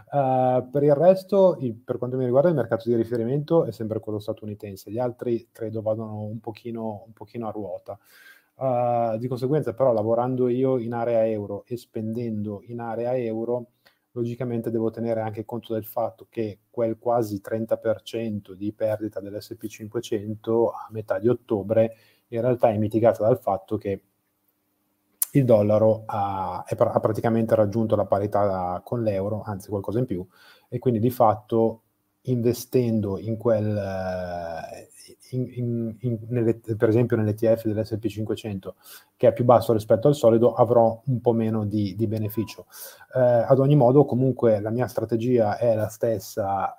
Uh, 0.09 0.69
per 0.69 0.83
il 0.83 0.95
resto, 0.95 1.57
il, 1.59 1.75
per 1.75 1.97
quanto 1.97 2.15
mi 2.15 2.23
riguarda, 2.23 2.47
il 2.47 2.55
mercato 2.55 2.87
di 2.87 2.95
riferimento 2.95 3.65
è 3.65 3.73
sempre 3.73 3.99
quello 3.99 4.19
statunitense, 4.19 4.89
gli 4.89 4.99
altri 4.99 5.49
credo 5.51 5.81
vadano 5.81 6.21
un 6.21 6.39
pochino, 6.39 7.03
un 7.07 7.13
pochino 7.13 7.47
a 7.47 7.51
ruota. 7.51 7.99
Uh, 8.59 9.17
di 9.17 9.27
conseguenza, 9.27 9.73
però, 9.73 9.93
lavorando 9.93 10.47
io 10.47 10.79
in 10.79 10.93
area 10.93 11.27
euro 11.27 11.63
e 11.67 11.77
spendendo 11.77 12.61
in 12.65 12.79
area 12.79 13.15
euro, 13.15 13.73
logicamente 14.13 14.71
devo 14.71 14.89
tenere 14.89 15.21
anche 15.21 15.45
conto 15.45 15.73
del 15.73 15.85
fatto 15.85 16.25
che 16.27 16.61
quel 16.71 16.97
quasi 16.97 17.39
30% 17.39 18.53
di 18.53 18.73
perdita 18.73 19.19
dell'SP500 19.19 20.69
a 20.73 20.87
metà 20.89 21.19
di 21.19 21.27
ottobre 21.27 21.95
in 22.29 22.41
realtà 22.41 22.69
è 22.69 22.77
mitigato 22.77 23.23
dal 23.23 23.39
fatto 23.39 23.77
che 23.77 24.01
il 25.33 25.45
dollaro 25.45 26.03
ha, 26.07 26.63
ha 26.65 26.99
praticamente 26.99 27.53
raggiunto 27.53 27.95
la 27.95 28.05
parità 28.05 28.81
con 28.83 29.03
l'euro, 29.03 29.43
anzi 29.43 29.69
qualcosa 29.69 29.99
in 29.99 30.05
più, 30.05 30.25
e 30.67 30.79
quindi 30.79 30.99
di 30.99 31.11
fatto 31.11 31.83
investendo 32.27 33.19
in 33.19 33.38
quel, 33.38 33.65
in, 35.31 35.51
in, 35.53 35.96
in, 36.00 36.17
nelle, 36.29 36.55
per 36.55 36.89
esempio 36.89 37.17
nell'ETF 37.17 37.65
dell'SP500 37.65 38.69
che 39.15 39.27
è 39.27 39.34
più 39.34 39.43
basso 39.43 39.74
rispetto 39.74 40.07
al 40.07 40.15
solido 40.15 40.53
avrò 40.53 41.01
un 41.05 41.22
po' 41.22 41.34
meno 41.34 41.65
di, 41.65 41.96
di 41.96 42.07
beneficio. 42.07 42.67
Eh, 43.15 43.19
ad 43.19 43.60
ogni 43.60 43.75
modo 43.75 44.05
comunque 44.05 44.60
la 44.60 44.69
mia 44.69 44.88
strategia 44.88 45.57
è 45.57 45.75
la 45.75 45.88
stessa 45.88 46.74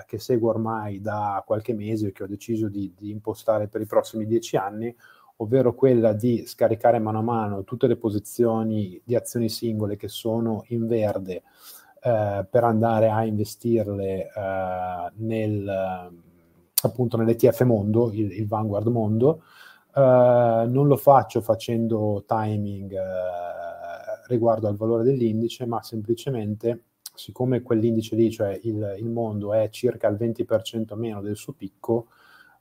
eh, 0.00 0.04
che 0.06 0.18
seguo 0.18 0.50
ormai 0.50 1.00
da 1.00 1.42
qualche 1.46 1.74
mese 1.74 2.12
che 2.12 2.24
ho 2.24 2.26
deciso 2.26 2.68
di, 2.68 2.92
di 2.96 3.10
impostare 3.10 3.68
per 3.68 3.80
i 3.80 3.86
prossimi 3.86 4.26
dieci 4.26 4.56
anni, 4.56 4.94
ovvero 5.36 5.74
quella 5.74 6.12
di 6.12 6.44
scaricare 6.46 6.98
mano 6.98 7.18
a 7.18 7.22
mano 7.22 7.64
tutte 7.64 7.86
le 7.86 7.96
posizioni 7.96 9.00
di 9.04 9.14
azioni 9.14 9.48
singole 9.48 9.96
che 9.96 10.08
sono 10.08 10.64
in 10.68 10.86
verde 10.86 11.42
eh, 12.02 12.46
per 12.48 12.64
andare 12.64 13.10
a 13.10 13.24
investirle 13.24 14.30
eh, 14.34 15.12
nel 15.16 16.10
appunto 16.80 17.16
nell'ETF 17.16 17.62
mondo, 17.62 18.10
il, 18.12 18.30
il 18.32 18.46
Vanguard 18.46 18.86
mondo. 18.86 19.42
Uh, 19.92 20.70
non 20.70 20.86
lo 20.86 20.96
faccio 20.96 21.40
facendo 21.40 22.22
timing 22.24 22.94
riguardo 24.28 24.68
al 24.68 24.76
valore 24.76 25.02
dell'indice, 25.02 25.66
ma 25.66 25.82
semplicemente, 25.82 26.84
siccome 27.14 27.62
quell'indice 27.62 28.14
lì, 28.14 28.30
cioè 28.30 28.58
il, 28.62 28.96
il 28.98 29.08
mondo, 29.08 29.52
è 29.52 29.68
circa 29.70 30.06
il 30.08 30.16
20% 30.16 30.94
meno 30.94 31.20
del 31.20 31.36
suo 31.36 31.54
picco, 31.54 32.08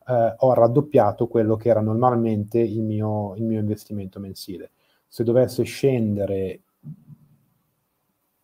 uh, 0.07 0.33
ho 0.35 0.53
raddoppiato 0.53 1.27
quello 1.27 1.55
che 1.55 1.69
era 1.69 1.81
normalmente 1.81 2.59
il 2.59 2.81
mio, 2.81 3.35
il 3.35 3.43
mio 3.43 3.59
investimento 3.59 4.19
mensile. 4.19 4.71
Se 5.07 5.23
dovesse 5.23 5.63
scendere 5.63 6.61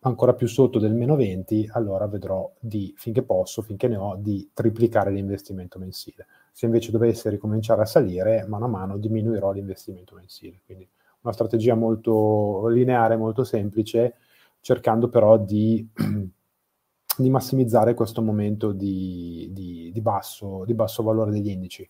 ancora 0.03 0.33
più 0.33 0.47
sotto 0.47 0.79
del 0.79 0.93
meno 0.93 1.15
20, 1.15 1.69
allora 1.73 2.07
vedrò 2.07 2.51
di, 2.59 2.93
finché 2.97 3.23
posso, 3.23 3.61
finché 3.61 3.87
ne 3.87 3.95
ho, 3.95 4.15
di 4.15 4.49
triplicare 4.53 5.11
l'investimento 5.11 5.79
mensile. 5.79 6.27
Se 6.51 6.65
invece 6.65 6.91
dovesse 6.91 7.29
ricominciare 7.29 7.81
a 7.81 7.85
salire, 7.85 8.45
mano 8.47 8.65
a 8.65 8.69
mano 8.69 8.97
diminuirò 8.97 9.51
l'investimento 9.51 10.15
mensile. 10.15 10.61
Quindi 10.65 10.87
una 11.21 11.33
strategia 11.33 11.75
molto 11.75 12.67
lineare, 12.67 13.15
molto 13.15 13.43
semplice, 13.43 14.15
cercando 14.59 15.07
però 15.07 15.37
di, 15.37 15.87
di 17.17 17.29
massimizzare 17.29 17.93
questo 17.93 18.21
momento 18.21 18.73
di, 18.73 19.49
di, 19.51 20.01
basso, 20.01 20.63
di 20.65 20.73
basso 20.73 21.01
valore 21.01 21.31
degli 21.31 21.49
indici. 21.49 21.89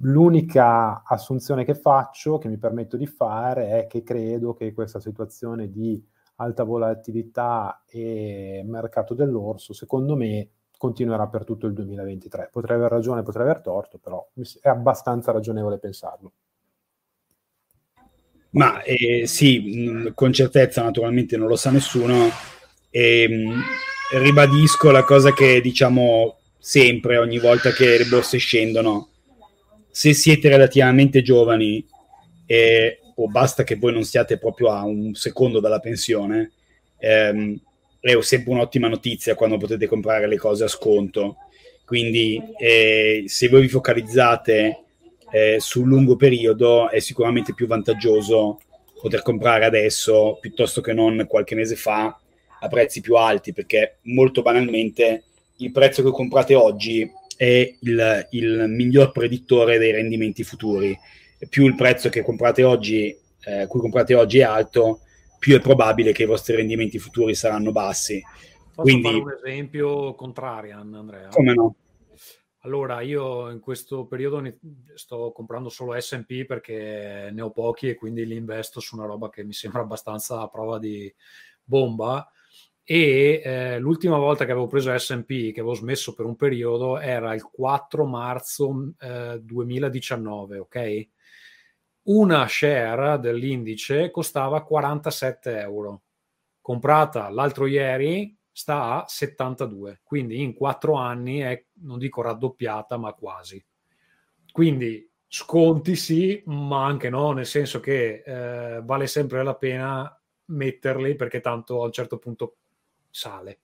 L'unica 0.00 1.02
assunzione 1.04 1.64
che 1.64 1.74
faccio, 1.74 2.38
che 2.38 2.48
mi 2.48 2.58
permetto 2.58 2.96
di 2.96 3.06
fare, 3.06 3.68
è 3.68 3.86
che 3.86 4.02
credo 4.02 4.52
che 4.52 4.74
questa 4.74 5.00
situazione 5.00 5.70
di 5.70 6.04
alta 6.36 6.64
volatilità 6.64 7.82
e 7.86 8.62
mercato 8.64 9.14
dell'orso, 9.14 9.72
secondo 9.72 10.16
me 10.16 10.48
continuerà 10.76 11.26
per 11.26 11.44
tutto 11.44 11.66
il 11.66 11.72
2023. 11.72 12.50
Potrei 12.52 12.76
aver 12.76 12.90
ragione, 12.90 13.22
potrei 13.22 13.44
aver 13.44 13.60
torto, 13.60 13.98
però 13.98 14.26
è 14.60 14.68
abbastanza 14.68 15.32
ragionevole 15.32 15.78
pensarlo. 15.78 16.32
Ma 18.50 18.82
eh, 18.82 19.26
sì, 19.26 20.10
con 20.14 20.32
certezza 20.32 20.82
naturalmente 20.82 21.36
non 21.36 21.48
lo 21.48 21.56
sa 21.56 21.70
nessuno. 21.70 22.28
E, 22.90 23.28
mh, 23.28 24.18
ribadisco 24.18 24.90
la 24.90 25.02
cosa 25.02 25.32
che 25.32 25.60
diciamo 25.60 26.38
sempre 26.58 27.18
ogni 27.18 27.38
volta 27.38 27.70
che 27.70 27.98
le 27.98 28.04
borse 28.04 28.38
scendono. 28.38 29.08
Se 29.90 30.12
siete 30.12 30.48
relativamente 30.48 31.22
giovani 31.22 31.86
e 32.44 33.00
o 33.18 33.28
basta 33.28 33.64
che 33.64 33.76
voi 33.76 33.92
non 33.92 34.04
siate 34.04 34.38
proprio 34.38 34.70
a 34.70 34.84
un 34.84 35.14
secondo 35.14 35.60
dalla 35.60 35.80
pensione, 35.80 36.52
ehm, 36.98 37.58
è 38.00 38.22
sempre 38.22 38.52
un'ottima 38.52 38.88
notizia 38.88 39.34
quando 39.34 39.56
potete 39.56 39.86
comprare 39.86 40.26
le 40.28 40.36
cose 40.36 40.64
a 40.64 40.68
sconto. 40.68 41.36
Quindi 41.84 42.40
eh, 42.58 43.24
se 43.26 43.48
voi 43.48 43.62
vi 43.62 43.68
focalizzate 43.68 44.78
eh, 45.30 45.56
sul 45.60 45.86
lungo 45.86 46.16
periodo 46.16 46.88
è 46.90 46.98
sicuramente 47.00 47.54
più 47.54 47.66
vantaggioso 47.66 48.60
poter 49.00 49.22
comprare 49.22 49.64
adesso 49.64 50.38
piuttosto 50.40 50.80
che 50.80 50.92
non 50.92 51.26
qualche 51.28 51.54
mese 51.54 51.76
fa 51.76 52.18
a 52.60 52.68
prezzi 52.68 53.00
più 53.00 53.16
alti, 53.16 53.52
perché 53.52 53.98
molto 54.02 54.42
banalmente 54.42 55.24
il 55.56 55.72
prezzo 55.72 56.02
che 56.02 56.10
comprate 56.10 56.54
oggi 56.54 57.10
è 57.36 57.74
il, 57.80 58.28
il 58.30 58.64
miglior 58.68 59.12
predittore 59.12 59.78
dei 59.78 59.92
rendimenti 59.92 60.42
futuri 60.42 60.96
più 61.48 61.66
il 61.66 61.74
prezzo 61.74 62.08
che 62.08 62.22
comprate 62.22 62.62
oggi, 62.62 63.16
eh, 63.44 63.66
cui 63.66 63.80
comprate 63.80 64.14
oggi 64.14 64.38
è 64.38 64.44
alto, 64.44 65.00
più 65.38 65.56
è 65.56 65.60
probabile 65.60 66.12
che 66.12 66.22
i 66.22 66.26
vostri 66.26 66.56
rendimenti 66.56 66.98
futuri 66.98 67.34
saranno 67.34 67.72
bassi. 67.72 68.22
Posso 68.74 68.82
Quindi, 68.82 69.02
fare 69.02 69.16
un 69.18 69.32
esempio 69.32 70.14
contrarian, 70.14 70.94
Andrea? 70.94 71.28
Come 71.28 71.54
no? 71.54 71.76
Allora, 72.66 73.00
io 73.00 73.48
in 73.50 73.60
questo 73.60 74.06
periodo 74.06 74.42
sto 74.94 75.30
comprando 75.30 75.68
solo 75.68 75.94
SP 75.94 76.42
perché 76.44 77.30
ne 77.32 77.40
ho 77.40 77.52
pochi 77.52 77.88
e 77.88 77.94
quindi 77.94 78.26
li 78.26 78.34
investo 78.34 78.80
su 78.80 78.96
una 78.96 79.06
roba 79.06 79.30
che 79.30 79.44
mi 79.44 79.52
sembra 79.52 79.82
abbastanza 79.82 80.40
a 80.40 80.48
prova 80.48 80.80
di 80.80 81.12
bomba. 81.62 82.28
E 82.82 83.40
eh, 83.44 83.78
l'ultima 83.78 84.18
volta 84.18 84.44
che 84.44 84.50
avevo 84.50 84.66
preso 84.66 84.96
SP, 84.98 85.54
che 85.54 85.60
avevo 85.60 85.74
smesso 85.74 86.12
per 86.12 86.26
un 86.26 86.34
periodo, 86.34 86.98
era 86.98 87.34
il 87.34 87.42
4 87.44 88.04
marzo 88.04 88.92
eh, 88.98 89.38
2019, 89.40 90.58
ok? 90.58 91.08
Una 92.06 92.46
share 92.48 93.18
dell'indice 93.18 94.10
costava 94.10 94.62
47 94.62 95.60
euro. 95.60 96.02
Comprata 96.60 97.28
l'altro 97.28 97.66
ieri 97.66 98.36
sta 98.50 99.02
a 99.02 99.06
72, 99.06 100.00
quindi 100.02 100.42
in 100.42 100.54
quattro 100.54 100.94
anni 100.94 101.40
è, 101.40 101.64
non 101.82 101.98
dico 101.98 102.22
raddoppiata, 102.22 102.96
ma 102.96 103.12
quasi. 103.12 103.62
Quindi 104.50 105.08
sconti 105.28 105.94
sì, 105.94 106.42
ma 106.46 106.86
anche 106.86 107.10
no, 107.10 107.32
nel 107.32 107.46
senso 107.46 107.80
che 107.80 108.22
eh, 108.24 108.80
vale 108.82 109.06
sempre 109.06 109.42
la 109.42 109.54
pena 109.54 110.20
metterli 110.46 111.16
perché 111.16 111.40
tanto 111.40 111.82
a 111.82 111.86
un 111.86 111.92
certo 111.92 112.18
punto 112.18 112.56
sale. 113.10 113.60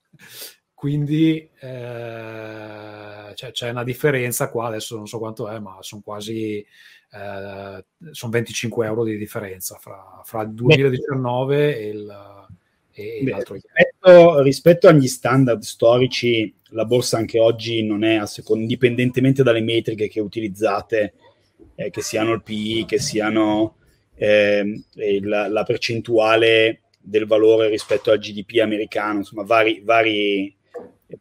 Quindi 0.83 1.37
eh, 1.61 3.31
cioè, 3.35 3.51
c'è 3.51 3.69
una 3.69 3.85
differenza 3.85 4.49
qua, 4.49 4.67
adesso 4.67 4.97
non 4.97 5.07
so 5.07 5.17
quanto 5.17 5.47
è, 5.47 5.57
ma 5.57 5.77
sono 5.79 6.01
quasi 6.03 6.57
eh, 6.57 7.85
sono 8.11 8.31
25 8.33 8.85
euro 8.85 9.05
di 9.05 9.15
differenza 9.15 9.77
fra, 9.77 10.19
fra 10.25 10.41
il 10.41 10.51
2019 10.51 11.55
Beh. 11.55 11.77
e 11.77 11.87
il 11.87 12.47
e 12.91 13.19
Beh, 13.23 13.45
rispetto, 13.47 14.41
rispetto, 14.41 14.87
agli 14.89 15.07
standard 15.07 15.61
storici, 15.61 16.53
la 16.71 16.83
borsa 16.83 17.15
anche 17.15 17.39
oggi 17.39 17.81
non 17.81 18.03
è, 18.03 18.21
secondo, 18.27 18.63
indipendentemente 18.63 19.41
dalle 19.41 19.61
metriche 19.61 20.09
che 20.09 20.19
utilizzate, 20.19 21.13
eh, 21.75 21.91
che 21.91 22.01
siano 22.01 22.33
il 22.33 22.43
PI, 22.43 22.83
che 22.85 22.99
siano 22.99 23.77
eh, 24.15 24.83
il, 24.95 25.27
la 25.27 25.63
percentuale 25.63 26.81
del 26.99 27.25
valore 27.25 27.69
rispetto 27.69 28.11
al 28.11 28.19
GDP 28.19 28.59
americano, 28.61 29.19
insomma, 29.19 29.43
vari, 29.43 29.79
vari, 29.81 30.53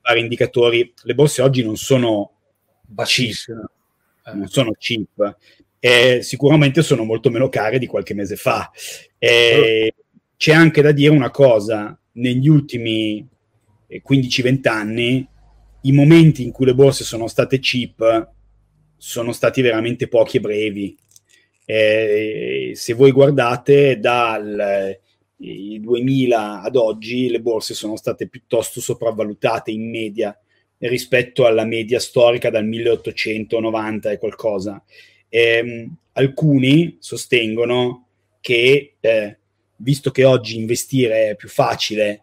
vari 0.00 0.20
indicatori. 0.20 0.92
Le 1.02 1.14
borse 1.14 1.42
oggi 1.42 1.62
non 1.62 1.76
sono 1.76 2.32
cheap, 3.04 3.48
eh. 4.26 4.34
non 4.34 4.48
sono 4.48 4.72
cheap, 4.78 5.36
eh, 5.78 6.20
sicuramente 6.22 6.82
sono 6.82 7.04
molto 7.04 7.30
meno 7.30 7.48
care 7.48 7.78
di 7.78 7.86
qualche 7.86 8.14
mese 8.14 8.36
fa. 8.36 8.70
Eh, 9.18 9.94
c'è 10.36 10.52
anche 10.52 10.82
da 10.82 10.92
dire 10.92 11.14
una 11.14 11.30
cosa, 11.30 11.98
negli 12.12 12.48
ultimi 12.48 13.26
15-20 13.88 14.60
eh, 14.64 14.68
anni 14.68 15.28
i 15.82 15.92
momenti 15.92 16.42
in 16.42 16.52
cui 16.52 16.66
le 16.66 16.74
borse 16.74 17.04
sono 17.04 17.26
state 17.26 17.58
cheap 17.58 18.30
sono 18.96 19.32
stati 19.32 19.62
veramente 19.62 20.06
pochi 20.06 20.36
e 20.36 20.40
brevi. 20.40 20.96
Eh, 21.64 22.70
se 22.74 22.92
voi 22.94 23.10
guardate 23.10 23.98
dal 23.98 24.96
2000 25.80 26.62
ad 26.62 26.76
oggi 26.76 27.28
le 27.28 27.40
borse 27.40 27.74
sono 27.74 27.96
state 27.96 28.28
piuttosto 28.28 28.80
sopravvalutate 28.80 29.70
in 29.70 29.90
media 29.90 30.36
rispetto 30.78 31.46
alla 31.46 31.64
media 31.64 32.00
storica 32.00 32.50
dal 32.50 32.66
1890 32.66 34.10
e 34.10 34.18
qualcosa. 34.18 34.82
Eh, 35.28 35.88
alcuni 36.12 36.96
sostengono 37.00 38.06
che 38.40 38.94
eh, 39.00 39.38
visto 39.76 40.10
che 40.10 40.24
oggi 40.24 40.56
investire 40.56 41.30
è 41.30 41.36
più 41.36 41.48
facile 41.48 42.22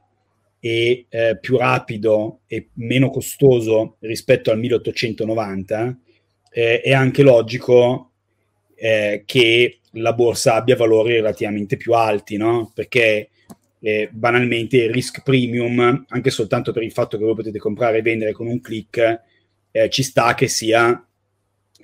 e 0.59 1.05
eh, 1.09 1.37
più 1.39 1.57
rapido 1.57 2.41
e 2.47 2.69
meno 2.73 3.09
costoso 3.09 3.95
rispetto 3.99 4.51
al 4.51 4.59
1890, 4.59 5.97
eh, 6.51 6.81
è 6.81 6.91
anche 6.91 7.23
logico 7.23 8.11
eh, 8.75 9.23
che 9.25 9.78
la 9.93 10.13
borsa 10.13 10.55
abbia 10.55 10.75
valori 10.75 11.13
relativamente 11.13 11.77
più 11.77 11.93
alti, 11.93 12.37
no? 12.37 12.71
Perché 12.73 13.29
eh, 13.79 14.09
banalmente 14.11 14.77
il 14.77 14.91
risk 14.91 15.23
premium, 15.23 16.05
anche 16.07 16.29
soltanto 16.29 16.71
per 16.71 16.83
il 16.83 16.91
fatto 16.91 17.17
che 17.17 17.23
voi 17.23 17.35
potete 17.35 17.59
comprare 17.59 17.99
e 17.99 18.01
vendere 18.01 18.31
con 18.31 18.47
un 18.47 18.61
click, 18.61 19.21
eh, 19.71 19.89
ci 19.89 20.03
sta 20.03 20.33
che 20.33 20.47
sia 20.47 21.03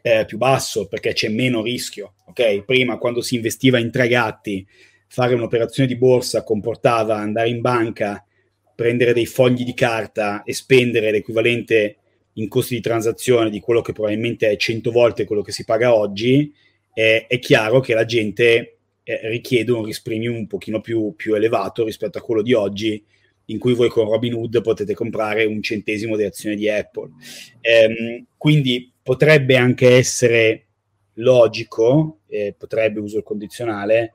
eh, 0.01 0.25
più 0.25 0.37
basso 0.37 0.87
perché 0.87 1.13
c'è 1.13 1.29
meno 1.29 1.61
rischio. 1.61 2.13
Ok, 2.27 2.63
prima 2.63 2.97
quando 2.97 3.21
si 3.21 3.35
investiva 3.35 3.79
in 3.79 3.91
tre 3.91 4.07
gatti 4.07 4.65
fare 5.07 5.33
un'operazione 5.33 5.87
di 5.87 5.95
borsa 5.95 6.43
comportava 6.43 7.15
andare 7.15 7.49
in 7.49 7.61
banca, 7.61 8.25
prendere 8.75 9.13
dei 9.13 9.25
fogli 9.25 9.63
di 9.63 9.73
carta 9.73 10.43
e 10.43 10.53
spendere 10.53 11.11
l'equivalente 11.11 11.97
in 12.33 12.49
costi 12.49 12.75
di 12.75 12.81
transazione 12.81 13.49
di 13.49 13.61
quello 13.61 13.81
che 13.81 13.93
probabilmente 13.93 14.49
è 14.49 14.57
100 14.57 14.91
volte 14.91 15.23
quello 15.23 15.41
che 15.41 15.53
si 15.53 15.63
paga 15.63 15.95
oggi, 15.95 16.53
eh, 16.95 17.27
è 17.27 17.39
chiaro 17.39 17.81
che 17.81 17.93
la 17.93 18.05
gente 18.05 18.77
eh, 19.03 19.29
richiede 19.29 19.73
un 19.73 19.83
risk 19.83 20.01
premium 20.01 20.35
un 20.35 20.47
pochino 20.47 20.79
più, 20.79 21.13
più, 21.13 21.35
elevato 21.35 21.83
rispetto 21.83 22.17
a 22.17 22.21
quello 22.21 22.41
di 22.41 22.53
oggi, 22.53 23.03
in 23.47 23.59
cui 23.59 23.73
voi 23.73 23.89
con 23.89 24.09
Robinhood 24.09 24.61
potete 24.61 24.93
comprare 24.95 25.43
un 25.43 25.61
centesimo 25.61 26.15
di 26.15 26.23
azione 26.23 26.55
di 26.55 26.69
Apple. 26.69 27.11
Ehm, 27.59 28.25
quindi 28.37 28.89
potrebbe 29.03 29.57
anche 29.57 29.89
essere 29.89 30.67
logico, 31.15 32.19
eh, 32.27 32.55
potrebbe 32.57 33.01
uso 33.01 33.17
il 33.17 33.23
condizionale, 33.23 34.13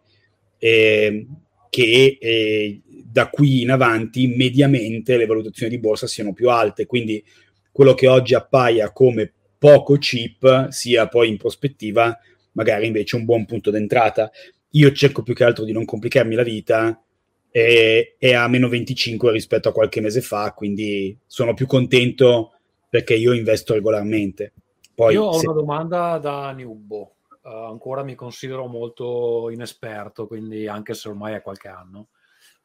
eh, 0.59 1.27
che 1.69 2.19
eh, 2.19 2.81
da 3.04 3.28
qui 3.28 3.61
in 3.61 3.71
avanti 3.71 4.26
mediamente 4.26 5.19
le 5.19 5.26
valutazioni 5.26 5.71
di 5.71 5.78
borsa 5.78 6.07
siano 6.07 6.33
più 6.33 6.49
alte, 6.49 6.87
quindi 6.87 7.23
quello 7.71 7.93
che 7.93 8.09
oggi 8.09 8.35
appaia 8.35 8.91
come 8.91 9.31
poco 9.59 9.99
cheap 9.99 10.71
sia 10.71 11.07
poi 11.09 11.28
in 11.28 11.37
prospettiva 11.37 12.19
magari 12.52 12.86
invece 12.86 13.17
un 13.17 13.25
buon 13.25 13.45
punto 13.45 13.71
d'entrata. 13.71 14.30
Io 14.71 14.93
cerco 14.93 15.23
più 15.23 15.34
che 15.34 15.45
altro 15.45 15.65
di 15.65 15.73
non 15.73 15.84
complicarmi 15.84 16.34
la 16.34 16.43
vita 16.43 17.02
e 17.50 18.17
è 18.19 18.34
a 18.34 18.47
meno 18.49 18.69
25 18.69 19.32
rispetto 19.32 19.69
a 19.69 19.73
qualche 19.73 20.00
mese 20.00 20.21
fa, 20.21 20.52
quindi 20.52 21.17
sono 21.26 21.54
più 21.54 21.67
contento 21.67 22.52
perché 22.89 23.15
io 23.15 23.32
investo 23.32 23.75
regolarmente. 23.75 24.52
Poi, 24.95 25.15
io 25.15 25.25
ho 25.25 25.39
se... 25.39 25.47
una 25.47 25.56
domanda 25.56 26.19
da 26.19 26.52
Newbo 26.52 27.15
uh, 27.43 27.49
ancora 27.49 28.02
mi 28.02 28.15
considero 28.15 28.67
molto 28.67 29.49
inesperto, 29.50 30.26
quindi 30.26 30.67
anche 30.67 30.95
se 30.95 31.08
ormai 31.08 31.34
è 31.34 31.43
qualche 31.43 31.69
anno. 31.69 32.08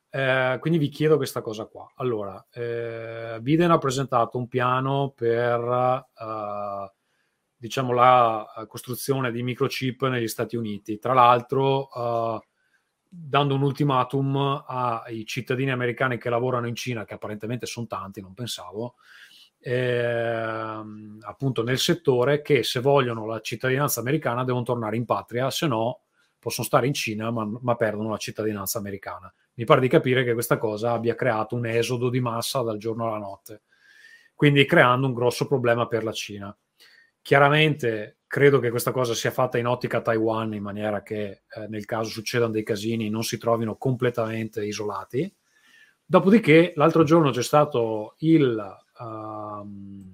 Eh, 0.09 0.57
quindi 0.61 0.79
vi 0.79 0.87
chiedo 0.87 1.17
questa 1.17 1.41
cosa 1.41 1.65
qua. 1.65 1.91
Allora, 1.95 2.45
eh, 2.53 3.37
Biden 3.41 3.71
ha 3.71 3.77
presentato 3.77 4.37
un 4.37 4.47
piano 4.47 5.13
per 5.13 5.59
uh, 5.59 6.89
diciamo 7.57 7.93
la 7.93 8.65
costruzione 8.67 9.31
di 9.31 9.43
microchip 9.43 10.07
negli 10.07 10.27
Stati 10.27 10.55
Uniti. 10.55 10.99
Tra 10.99 11.13
l'altro, 11.13 11.89
uh, 11.93 12.39
dando 13.07 13.55
un 13.55 13.61
ultimatum 13.61 14.63
ai 14.67 15.25
cittadini 15.25 15.71
americani 15.71 16.17
che 16.17 16.29
lavorano 16.29 16.67
in 16.67 16.75
Cina, 16.75 17.05
che 17.05 17.13
apparentemente 17.13 17.65
sono 17.65 17.87
tanti, 17.87 18.21
non 18.21 18.33
pensavo, 18.33 18.95
eh, 19.59 20.83
appunto 21.21 21.63
nel 21.63 21.79
settore 21.79 22.41
che 22.41 22.63
se 22.63 22.79
vogliono 22.79 23.25
la 23.25 23.39
cittadinanza 23.39 23.99
americana 23.99 24.43
devono 24.43 24.63
tornare 24.63 24.95
in 24.95 25.05
patria, 25.05 25.49
se 25.49 25.65
no 25.67 26.01
possono 26.37 26.67
stare 26.67 26.85
in 26.85 26.93
Cina 26.93 27.31
ma, 27.31 27.49
ma, 27.61 27.75
perdono 27.75 28.09
la 28.09 28.17
cittadinanza 28.17 28.77
americana. 28.77 29.33
Mi 29.55 29.63
pare 29.63 29.81
di 29.81 29.87
capire 29.87 30.23
che 30.23 30.33
questa 30.33 30.57
cosa 30.57 30.91
abbia 30.91 31.15
creato 31.15 31.55
un 31.55 31.65
esodo 31.65 32.09
di 32.09 32.19
massa 32.19 32.61
dal 32.61 32.77
giorno 32.77 33.07
alla 33.07 33.17
notte, 33.17 33.63
quindi 34.35 34.65
creando 34.65 35.07
un 35.07 35.13
grosso 35.13 35.47
problema 35.47 35.87
per 35.87 36.03
la 36.03 36.11
Cina. 36.11 36.55
Chiaramente 37.25 38.19
credo 38.27 38.59
che 38.59 38.69
questa 38.69 38.91
cosa 38.91 39.15
sia 39.15 39.31
fatta 39.31 39.57
in 39.57 39.65
ottica 39.65 39.99
Taiwan 39.99 40.53
in 40.53 40.61
maniera 40.61 41.01
che 41.01 41.43
eh, 41.49 41.67
nel 41.69 41.85
caso 41.85 42.11
succedano 42.11 42.51
dei 42.51 42.61
casini 42.61 43.09
non 43.09 43.23
si 43.23 43.39
trovino 43.39 43.77
completamente 43.77 44.63
isolati. 44.63 45.33
Dopodiché 46.05 46.73
l'altro 46.75 47.03
giorno 47.03 47.31
c'è 47.31 47.41
stato 47.41 48.13
il 48.19 48.77
um, 48.99 50.13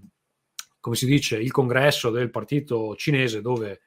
come 0.80 0.95
si 0.95 1.06
dice, 1.06 1.38
il 1.38 1.52
congresso 1.52 2.12
del 2.12 2.30
partito 2.30 2.95
cinese 2.95 3.41
dove 3.41 3.82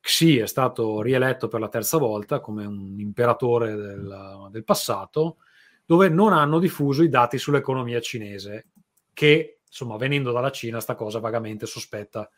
Xi 0.00 0.38
è 0.38 0.46
stato 0.46 1.00
rieletto 1.02 1.46
per 1.46 1.60
la 1.60 1.68
terza 1.68 1.98
volta 1.98 2.40
come 2.40 2.64
un 2.64 2.98
imperatore 2.98 3.76
del, 3.76 4.48
del 4.50 4.64
passato, 4.64 5.36
dove 5.84 6.08
non 6.08 6.32
hanno 6.32 6.58
diffuso 6.58 7.04
i 7.04 7.08
dati 7.08 7.38
sull'economia 7.38 8.00
cinese, 8.00 8.70
che 9.12 9.60
insomma 9.66 9.96
venendo 9.98 10.32
dalla 10.32 10.50
Cina 10.50 10.80
sta 10.80 10.96
cosa 10.96 11.20
vagamente 11.20 11.66
sospetta. 11.66 12.28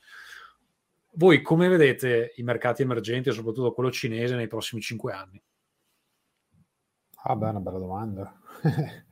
Voi 1.18 1.42
come 1.42 1.66
vedete 1.66 2.32
i 2.36 2.44
mercati 2.44 2.82
emergenti 2.82 3.32
soprattutto 3.32 3.72
quello 3.72 3.90
cinese 3.90 4.36
nei 4.36 4.46
prossimi 4.46 4.80
cinque 4.80 5.12
anni? 5.12 5.42
Ah, 7.24 7.34
beh, 7.34 7.48
una 7.48 7.60
bella 7.60 7.78
domanda. 7.78 8.40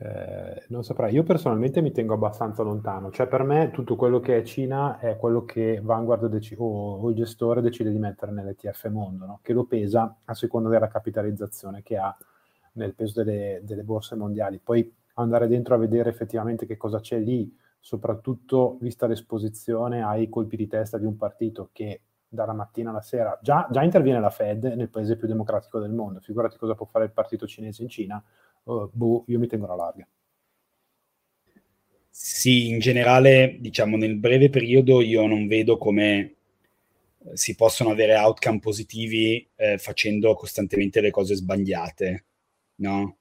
Eh, 0.00 0.66
non 0.68 0.84
saprei, 0.84 1.12
io 1.12 1.24
personalmente 1.24 1.80
mi 1.80 1.90
tengo 1.90 2.14
abbastanza 2.14 2.62
lontano, 2.62 3.10
cioè 3.10 3.26
per 3.26 3.42
me 3.42 3.72
tutto 3.72 3.96
quello 3.96 4.20
che 4.20 4.36
è 4.36 4.42
Cina 4.44 5.00
è 5.00 5.16
quello 5.16 5.44
che 5.44 5.80
Vanguard 5.82 6.26
dec- 6.26 6.54
o, 6.56 7.00
o, 7.00 7.08
il 7.08 7.16
gestore 7.16 7.60
decide 7.60 7.90
di 7.90 7.98
mettere 7.98 8.30
nell'ETF 8.30 8.88
mondo, 8.90 9.26
no? 9.26 9.40
che 9.42 9.52
lo 9.52 9.64
pesa 9.64 10.18
a 10.24 10.34
seconda 10.34 10.68
della 10.68 10.86
capitalizzazione 10.86 11.82
che 11.82 11.96
ha 11.96 12.16
nel 12.74 12.94
peso 12.94 13.24
delle, 13.24 13.60
delle 13.64 13.82
borse 13.82 14.14
mondiali. 14.14 14.60
Poi 14.62 14.94
andare 15.14 15.48
dentro 15.48 15.74
a 15.74 15.78
vedere 15.78 16.10
effettivamente 16.10 16.64
che 16.64 16.76
cosa 16.76 17.00
c'è 17.00 17.18
lì, 17.18 17.52
soprattutto 17.80 18.78
vista 18.80 19.06
l'esposizione 19.06 20.02
ai 20.02 20.28
colpi 20.28 20.56
di 20.56 20.66
testa 20.66 20.98
di 20.98 21.06
un 21.06 21.16
partito 21.16 21.70
che 21.72 22.02
dalla 22.28 22.52
mattina 22.52 22.90
alla 22.90 23.00
sera 23.00 23.38
già, 23.42 23.66
già 23.70 23.82
interviene 23.82 24.20
la 24.20 24.30
Fed 24.30 24.64
nel 24.64 24.90
paese 24.90 25.16
più 25.16 25.26
democratico 25.26 25.78
del 25.78 25.92
mondo, 25.92 26.20
figurati 26.20 26.58
cosa 26.58 26.74
può 26.74 26.86
fare 26.86 27.06
il 27.06 27.12
partito 27.12 27.46
cinese 27.46 27.82
in 27.82 27.88
Cina 27.88 28.22
uh, 28.64 28.90
boh, 28.92 29.24
io 29.28 29.38
mi 29.38 29.46
tengo 29.46 29.64
alla 29.66 29.84
larga. 29.84 30.06
Sì, 32.10 32.68
in 32.68 32.80
generale, 32.80 33.58
diciamo, 33.60 33.96
nel 33.96 34.16
breve 34.16 34.50
periodo 34.50 35.00
io 35.00 35.26
non 35.26 35.46
vedo 35.46 35.78
come 35.78 36.34
si 37.34 37.54
possono 37.54 37.90
avere 37.90 38.16
outcome 38.16 38.58
positivi 38.58 39.48
eh, 39.54 39.78
facendo 39.78 40.34
costantemente 40.34 41.00
le 41.00 41.10
cose 41.10 41.34
sbagliate, 41.36 42.24
no? 42.76 43.17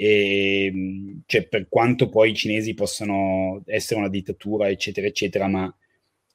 E, 0.00 0.70
mm, 0.72 1.18
cioè, 1.26 1.48
per 1.48 1.66
quanto 1.68 2.08
poi 2.08 2.30
i 2.30 2.34
cinesi 2.34 2.72
possano 2.72 3.62
essere 3.66 3.98
una 3.98 4.08
dittatura, 4.08 4.68
eccetera, 4.68 5.08
eccetera, 5.08 5.48
ma 5.48 5.74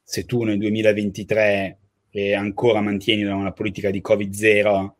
se 0.02 0.26
tu 0.26 0.42
nel 0.42 0.58
2023 0.58 1.78
eh, 2.10 2.34
ancora 2.34 2.82
mantieni 2.82 3.22
una 3.22 3.52
politica 3.52 3.90
di 3.90 4.02
Covid-0 4.06 4.92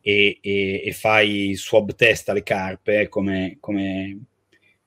e, 0.00 0.38
e, 0.40 0.82
e 0.84 0.92
fai 0.92 1.54
swab 1.56 1.96
test 1.96 2.28
alle 2.28 2.44
carpe, 2.44 3.08
come, 3.08 3.56
come, 3.58 4.26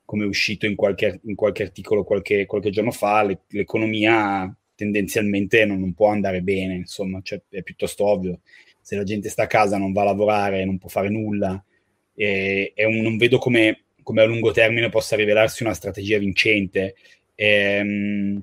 come 0.06 0.24
è 0.24 0.26
uscito 0.26 0.64
in 0.64 0.74
qualche, 0.74 1.20
in 1.24 1.34
qualche 1.34 1.64
articolo 1.64 2.04
qualche, 2.04 2.46
qualche, 2.46 2.70
giorno 2.70 2.92
fa, 2.92 3.22
le, 3.24 3.40
l'economia 3.48 4.50
tendenzialmente 4.74 5.66
non, 5.66 5.80
non, 5.80 5.92
può 5.92 6.08
andare 6.08 6.40
bene, 6.40 6.76
insomma, 6.76 7.20
cioè, 7.22 7.42
è 7.50 7.62
piuttosto 7.62 8.06
ovvio. 8.06 8.40
Se 8.80 8.96
la 8.96 9.04
gente 9.04 9.28
sta 9.28 9.42
a 9.42 9.46
casa, 9.46 9.76
non 9.76 9.92
va 9.92 10.00
a 10.00 10.04
lavorare, 10.06 10.64
non 10.64 10.78
può 10.78 10.88
fare 10.88 11.10
nulla, 11.10 11.62
e, 12.18 12.84
un, 12.84 12.96
non 12.96 13.16
vedo 13.16 13.38
come, 13.38 13.84
come, 14.02 14.22
a 14.22 14.24
lungo 14.24 14.50
termine 14.50 14.88
possa 14.88 15.16
rivelarsi 15.16 15.62
una 15.62 15.74
strategia 15.74 16.18
vincente. 16.18 16.96
E, 17.34 17.46
ehm, 17.46 18.42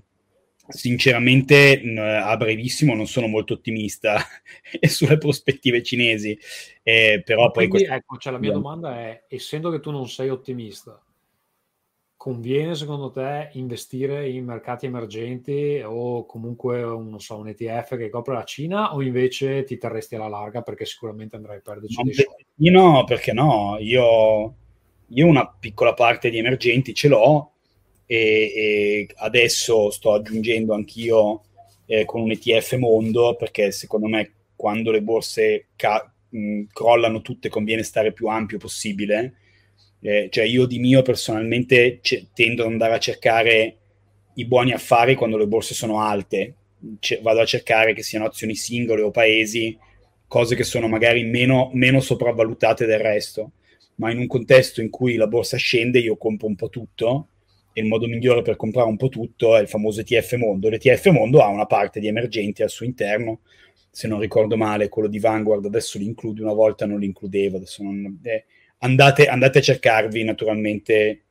sinceramente 0.67 1.79
a 1.99 2.35
brevissimo 2.37 2.95
non 2.95 3.05
sono 3.05 3.27
molto 3.27 3.53
ottimista 3.53 4.19
sulle 4.81 5.19
prospettive 5.19 5.83
cinesi 5.83 6.35
eh, 6.81 7.21
però 7.23 7.51
poi 7.51 7.67
Quindi, 7.67 7.85
questa... 7.85 7.95
ecco 7.95 8.17
cioè 8.17 8.33
la 8.33 8.39
mia 8.39 8.51
domanda 8.51 8.99
è 8.99 9.25
essendo 9.27 9.69
che 9.69 9.79
tu 9.79 9.91
non 9.91 10.09
sei 10.09 10.29
ottimista 10.29 10.99
conviene 12.25 12.73
secondo 12.73 13.11
te 13.11 13.49
investire 13.53 14.27
in 14.27 14.45
mercati 14.45 14.87
emergenti 14.87 15.79
o 15.85 16.25
comunque 16.25 16.79
non 16.79 17.19
so, 17.19 17.37
un 17.37 17.49
ETF 17.49 17.97
che 17.97 18.09
copre 18.09 18.33
la 18.33 18.43
Cina 18.43 18.95
o 18.95 19.03
invece 19.03 19.63
ti 19.63 19.77
terresti 19.77 20.15
alla 20.15 20.27
larga 20.27 20.63
perché 20.63 20.85
sicuramente 20.85 21.35
andrai 21.35 21.57
a 21.57 21.61
perderci 21.61 22.01
dei 22.01 22.13
soldi? 22.15 22.45
Io 22.55 22.71
no, 22.71 23.03
perché 23.03 23.31
no, 23.31 23.77
io, 23.79 24.55
io 25.05 25.27
una 25.27 25.47
piccola 25.47 25.93
parte 25.93 26.31
di 26.31 26.39
emergenti 26.39 26.95
ce 26.95 27.09
l'ho 27.09 27.51
e, 28.07 28.17
e 28.55 29.07
adesso 29.17 29.91
sto 29.91 30.13
aggiungendo 30.13 30.73
anch'io 30.73 31.43
eh, 31.85 32.05
con 32.05 32.21
un 32.21 32.31
ETF 32.31 32.73
mondo 32.77 33.35
perché 33.35 33.69
secondo 33.69 34.07
me 34.07 34.31
quando 34.55 34.89
le 34.89 35.03
borse 35.03 35.67
ca- 35.75 36.11
mh, 36.29 36.63
crollano 36.73 37.21
tutte 37.21 37.49
conviene 37.49 37.83
stare 37.83 38.13
più 38.13 38.25
ampio 38.29 38.57
possibile. 38.57 39.35
Eh, 40.05 40.27
cioè 40.29 40.45
io 40.45 40.67
di 40.67 40.77
mio 40.77 41.01
personalmente 41.01 41.99
c- 41.99 42.27
tendo 42.33 42.63
ad 42.63 42.71
andare 42.71 42.93
a 42.93 42.99
cercare 42.99 43.77
i 44.35 44.45
buoni 44.45 44.71
affari 44.71 45.15
quando 45.15 45.35
le 45.35 45.47
borse 45.47 45.73
sono 45.73 45.99
alte, 45.99 46.53
C- 46.99 47.19
vado 47.21 47.39
a 47.41 47.45
cercare 47.45 47.93
che 47.93 48.03
siano 48.03 48.25
azioni 48.25 48.53
singole 48.53 49.01
o 49.01 49.09
paesi, 49.09 49.75
cose 50.27 50.55
che 50.55 50.63
sono 50.63 50.87
magari 50.87 51.23
meno, 51.23 51.71
meno 51.73 51.99
sopravvalutate 52.01 52.85
del 52.85 52.99
resto, 52.99 53.53
ma 53.95 54.11
in 54.11 54.19
un 54.19 54.27
contesto 54.27 54.79
in 54.81 54.91
cui 54.91 55.15
la 55.15 55.27
borsa 55.27 55.57
scende 55.57 55.97
io 55.99 56.17
compro 56.17 56.47
un 56.47 56.55
po' 56.55 56.69
tutto 56.69 57.29
e 57.73 57.81
il 57.81 57.87
modo 57.87 58.07
migliore 58.07 58.43
per 58.43 58.55
comprare 58.57 58.87
un 58.87 58.97
po' 58.97 59.09
tutto 59.09 59.55
è 59.57 59.61
il 59.61 59.67
famoso 59.67 60.01
ETF 60.01 60.35
Mondo. 60.35 60.69
L'ETF 60.69 61.07
Mondo 61.09 61.41
ha 61.41 61.47
una 61.47 61.65
parte 61.65 61.99
di 61.99 62.07
emergenti 62.07 62.61
al 62.61 62.69
suo 62.69 62.85
interno, 62.85 63.39
se 63.89 64.07
non 64.07 64.19
ricordo 64.19 64.55
male, 64.55 64.87
quello 64.87 65.07
di 65.07 65.19
Vanguard 65.19 65.65
adesso 65.65 65.97
li 65.97 66.05
include, 66.05 66.41
una 66.41 66.53
volta 66.53 66.85
non 66.85 66.99
li 66.99 67.05
includevo, 67.07 67.57
adesso 67.57 67.81
non, 67.81 68.19
eh, 68.23 68.45
andate, 68.85 69.27
andate, 69.27 69.59
a 69.59 69.61
cercarvi 69.61 70.23
naturalmente 70.23 71.23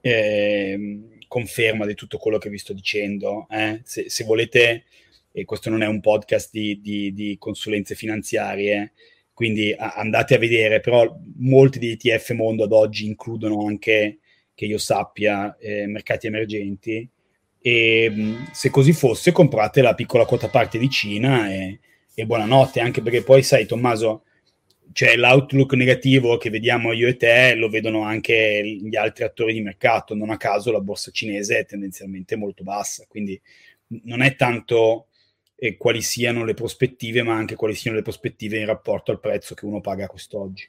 eh, 0.00 1.00
conferma 1.28 1.86
di 1.86 1.94
tutto 1.94 2.18
quello 2.18 2.38
che 2.38 2.50
vi 2.50 2.58
sto 2.58 2.72
dicendo. 2.72 3.46
Eh? 3.50 3.80
Se, 3.84 4.08
se, 4.08 4.24
volete, 4.24 4.84
e 5.30 5.44
questo 5.44 5.70
non 5.70 5.82
è 5.82 5.86
un 5.86 6.00
podcast 6.00 6.50
di, 6.52 6.80
di, 6.80 7.12
di 7.12 7.36
consulenze 7.38 7.94
finanziarie, 7.94 8.92
quindi 9.32 9.74
a, 9.76 9.94
andate 9.94 10.34
a 10.34 10.38
vedere, 10.38 10.80
però 10.80 11.16
molti 11.36 11.78
di 11.78 11.90
ETF 11.90 12.30
Mondo 12.32 12.64
ad 12.64 12.72
oggi 12.72 13.06
includono 13.06 13.66
anche 13.66 14.18
che 14.54 14.64
io 14.66 14.78
sappia 14.78 15.56
eh, 15.58 15.86
mercati 15.86 16.26
emergenti 16.26 17.08
e 17.60 18.10
mm, 18.10 18.42
se 18.52 18.70
così 18.70 18.92
fosse 18.92 19.32
comprate 19.32 19.82
la 19.82 19.94
piccola 19.94 20.26
quota 20.26 20.48
parte 20.48 20.78
di 20.78 20.90
Cina 20.90 21.50
e, 21.50 21.78
e 22.14 22.26
buonanotte 22.26 22.80
anche 22.80 23.00
perché 23.00 23.22
poi 23.22 23.42
sai 23.42 23.66
Tommaso 23.66 24.24
c'è 24.92 25.16
l'outlook 25.16 25.74
negativo 25.74 26.36
che 26.36 26.50
vediamo 26.50 26.92
io 26.92 27.08
e 27.08 27.16
te 27.16 27.54
lo 27.54 27.68
vedono 27.68 28.02
anche 28.02 28.62
gli 28.64 28.96
altri 28.96 29.24
attori 29.24 29.52
di 29.52 29.60
mercato 29.60 30.14
non 30.14 30.30
a 30.30 30.36
caso 30.36 30.70
la 30.70 30.80
borsa 30.80 31.10
cinese 31.10 31.58
è 31.58 31.66
tendenzialmente 31.66 32.36
molto 32.36 32.62
bassa 32.62 33.04
quindi 33.08 33.40
non 34.04 34.22
è 34.22 34.36
tanto 34.36 35.06
eh, 35.56 35.76
quali 35.76 36.02
siano 36.02 36.44
le 36.44 36.54
prospettive 36.54 37.22
ma 37.22 37.34
anche 37.34 37.54
quali 37.54 37.74
siano 37.74 37.96
le 37.96 38.02
prospettive 38.02 38.58
in 38.58 38.66
rapporto 38.66 39.10
al 39.10 39.20
prezzo 39.20 39.54
che 39.54 39.64
uno 39.64 39.80
paga 39.80 40.06
quest'oggi 40.06 40.68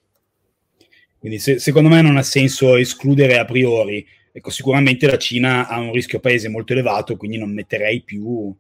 quindi 1.23 1.39
se, 1.39 1.57
secondo 1.57 1.87
me 1.87 2.01
non 2.01 2.17
ha 2.17 2.21
senso 2.21 2.75
escludere 2.75 3.37
a 3.37 3.45
priori. 3.45 4.05
Ecco, 4.29 4.49
sicuramente 4.49 5.07
la 5.07 5.17
Cina 5.17 5.69
ha 5.69 5.79
un 5.79 5.93
rischio 5.93 6.19
paese 6.19 6.49
molto 6.49 6.73
elevato, 6.73 7.15
quindi 7.15 7.37
non 7.37 7.53
metterei 7.53 8.01
più 8.01 8.53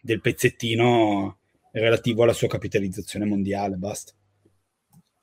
del 0.00 0.20
pezzettino 0.20 1.38
relativo 1.72 2.22
alla 2.22 2.32
sua 2.32 2.46
capitalizzazione 2.46 3.24
mondiale, 3.24 3.74
basta. 3.74 4.12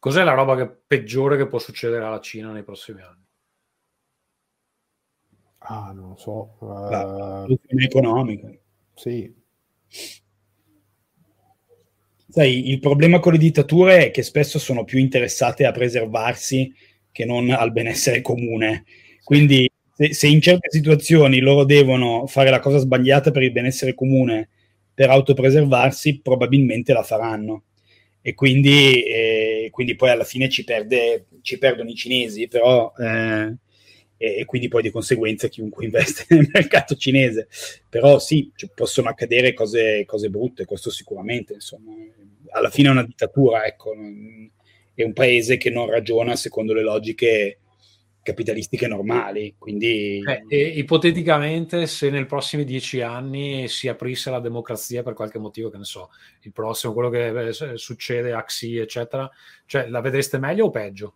Cos'è 0.04 0.26
la 0.26 0.34
roba 0.34 0.58
che, 0.58 0.70
peggiore 0.86 1.38
che 1.38 1.48
può 1.48 1.60
succedere 1.60 2.04
alla 2.04 2.20
Cina 2.20 2.52
nei 2.52 2.64
prossimi 2.66 3.00
anni? 3.00 3.24
Ah, 5.60 5.94
non 5.96 6.10
lo 6.10 6.16
so. 6.18 6.58
La 6.60 7.46
uh, 7.48 7.58
economica. 7.82 8.52
Sì. 8.94 9.34
Sai, 12.28 12.70
il 12.70 12.80
problema 12.80 13.20
con 13.20 13.32
le 13.32 13.38
dittature 13.38 14.08
è 14.08 14.12
che 14.12 14.24
spesso 14.24 14.60
sono 14.60 14.84
più 14.84 15.00
interessate 15.00 15.66
a 15.66 15.72
preservarsi 15.72 16.76
che 17.10 17.24
non 17.24 17.50
al 17.52 17.72
benessere 17.72 18.20
comune. 18.20 18.84
Quindi, 19.24 19.72
se, 19.94 20.14
se 20.14 20.28
in 20.28 20.42
certe 20.42 20.70
situazioni 20.70 21.40
loro 21.40 21.64
devono 21.64 22.28
fare 22.28 22.50
la 22.50 22.60
cosa 22.60 22.78
sbagliata 22.78 23.32
per 23.32 23.44
il 23.44 23.54
benessere 23.54 23.94
comune 23.94 24.50
per 24.94 25.10
autopreservarsi, 25.10 26.20
probabilmente 26.20 26.92
la 26.92 27.04
faranno. 27.04 27.64
E 28.26 28.34
quindi, 28.36 29.04
eh, 29.04 29.68
quindi 29.70 29.96
poi 29.96 30.10
alla 30.10 30.24
fine 30.24 30.48
ci, 30.48 30.64
perde, 30.64 31.26
ci 31.42 31.58
perdono 31.58 31.90
i 31.90 31.96
cinesi, 31.96 32.48
però 32.48 32.94
eh, 32.98 33.54
e, 34.16 34.46
quindi 34.46 34.70
poi 34.70 34.82
di 34.82 34.92
conseguenza 34.92 35.50
chiunque 35.50 35.84
investe 35.86 36.26
nel 36.30 36.48
mercato 36.52 36.96
cinese. 36.96 37.50
Però 37.90 38.20
sì, 38.20 38.50
possono 38.74 39.10
accadere 39.10 39.54
cose, 39.54 40.06
cose, 40.06 40.30
brutte, 40.30 40.64
questo 40.64 40.90
sicuramente, 40.90 41.54
insomma. 41.54 41.92
Alla 42.52 42.70
fine 42.70 42.88
è 42.88 42.92
una 42.92 43.04
dittatura, 43.04 43.66
ecco, 43.66 43.94
è 44.94 45.04
un 45.04 45.14
paese 45.14 45.58
che 45.58 45.70
non 45.70 45.90
ragiona 45.90 46.38
secondo 46.38 46.74
le 46.74 46.84
logiche 46.84 47.58
capitalistiche 48.24 48.88
normali. 48.88 49.56
Quindi... 49.58 50.22
Eh, 50.48 50.58
ipoteticamente, 50.58 51.86
se 51.86 52.10
nei 52.10 52.26
prossimi 52.26 52.64
dieci 52.64 53.02
anni 53.02 53.68
si 53.68 53.88
aprisse 53.88 54.32
la 54.32 54.40
democrazia 54.40 55.04
per 55.04 55.14
qualche 55.14 55.38
motivo, 55.38 55.70
che 55.70 55.78
ne 55.78 55.84
so, 55.84 56.10
il 56.42 56.52
prossimo, 56.52 56.94
quello 56.94 57.10
che 57.10 57.50
eh, 57.50 57.78
succede, 57.78 58.34
Axi, 58.34 58.78
eccetera, 58.78 59.30
cioè 59.66 59.88
la 59.88 60.02
vedreste 60.02 60.40
meglio 60.40 60.66
o 60.66 60.70
peggio? 60.72 61.14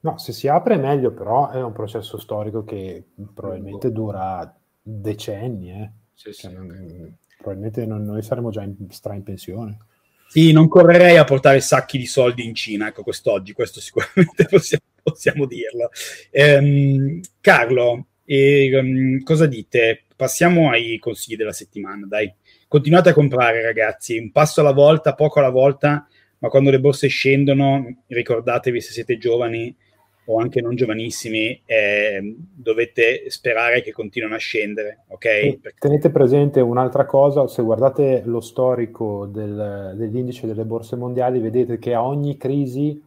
No, 0.00 0.18
se 0.18 0.32
si 0.32 0.48
apre 0.48 0.76
meglio, 0.76 1.12
però 1.12 1.50
è 1.50 1.62
un 1.62 1.72
processo 1.72 2.18
storico 2.18 2.64
che 2.64 3.04
probabilmente 3.34 3.92
dura 3.92 4.52
decenni. 4.80 5.70
Eh. 5.70 5.90
Sì, 6.14 6.32
cioè, 6.32 6.50
sì. 6.50 6.56
Non, 6.56 7.16
probabilmente 7.36 7.84
non, 7.86 8.04
noi 8.04 8.22
saremo 8.22 8.50
già 8.50 8.62
in, 8.62 8.74
stra 8.88 9.14
in 9.14 9.22
pensione. 9.22 9.78
Sì, 10.28 10.50
non 10.50 10.66
correrei 10.66 11.18
a 11.18 11.24
portare 11.24 11.60
sacchi 11.60 11.98
di 11.98 12.06
soldi 12.06 12.46
in 12.46 12.54
Cina, 12.54 12.88
ecco, 12.88 13.02
quest'oggi, 13.02 13.52
questo 13.52 13.80
sicuramente 13.80 14.46
possiamo, 14.50 14.84
possiamo 15.12 15.46
dirlo. 15.46 15.90
Ehm, 16.30 17.20
Carlo, 17.40 18.06
e, 18.24 18.70
um, 18.78 19.22
cosa 19.22 19.46
dite? 19.46 20.04
Passiamo 20.16 20.70
ai 20.70 20.98
consigli 20.98 21.36
della 21.36 21.52
settimana, 21.52 22.06
dai. 22.06 22.32
Continuate 22.68 23.10
a 23.10 23.14
comprare, 23.14 23.62
ragazzi, 23.62 24.16
un 24.16 24.30
passo 24.30 24.60
alla 24.60 24.72
volta, 24.72 25.14
poco 25.14 25.40
alla 25.40 25.50
volta, 25.50 26.06
ma 26.38 26.48
quando 26.48 26.70
le 26.70 26.80
borse 26.80 27.08
scendono, 27.08 28.04
ricordatevi 28.06 28.80
se 28.80 28.92
siete 28.92 29.18
giovani, 29.18 29.74
o 30.26 30.38
anche 30.38 30.60
non 30.60 30.76
giovanissimi, 30.76 31.60
eh, 31.64 32.36
dovete 32.54 33.28
sperare 33.28 33.82
che 33.82 33.92
continuino 33.92 34.34
a 34.34 34.38
scendere. 34.38 35.04
Okay? 35.08 35.60
Tenete 35.78 36.10
presente 36.10 36.60
un'altra 36.60 37.06
cosa, 37.06 37.48
se 37.48 37.62
guardate 37.62 38.22
lo 38.24 38.40
storico 38.40 39.26
del, 39.26 39.94
dell'indice 39.96 40.46
delle 40.46 40.64
borse 40.64 40.96
mondiali, 40.96 41.40
vedete 41.40 41.78
che 41.78 41.92
a 41.92 42.04
ogni 42.04 42.36
crisi 42.36 43.02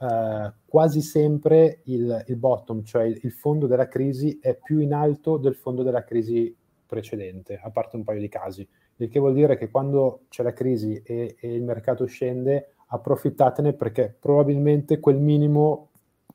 eh, 0.00 0.52
quasi 0.64 1.02
sempre 1.02 1.80
il, 1.84 2.24
il 2.26 2.36
bottom, 2.36 2.82
cioè 2.84 3.04
il, 3.04 3.20
il, 3.22 3.32
fondo 3.32 3.66
della 3.66 3.86
crisi, 3.86 4.38
è 4.40 4.56
più 4.56 4.78
in 4.78 4.94
alto 4.94 5.36
del 5.36 5.54
fondo 5.54 5.82
della 5.82 6.04
crisi 6.04 6.56
precedente, 6.86 7.60
a 7.62 7.70
parte 7.70 7.96
un 7.96 8.04
paio 8.04 8.20
di 8.20 8.28
casi. 8.28 8.66
Il 8.96 9.10
che 9.10 9.18
vuol 9.18 9.34
dire 9.34 9.58
che 9.58 9.70
quando 9.70 10.22
c'è 10.28 10.42
la 10.42 10.52
crisi 10.52 11.02
e, 11.04 11.36
e 11.38 11.54
il 11.54 11.62
mercato 11.62 12.06
scende, 12.06 12.74
approfittatene 12.86 13.74
perché 13.74 14.14
probabilmente 14.18 15.00
quel 15.00 15.18
minimo 15.18 15.90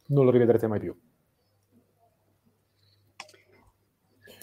non 0.07 0.25
lo 0.25 0.31
rivedrete 0.31 0.67
mai 0.67 0.79
più. 0.79 0.95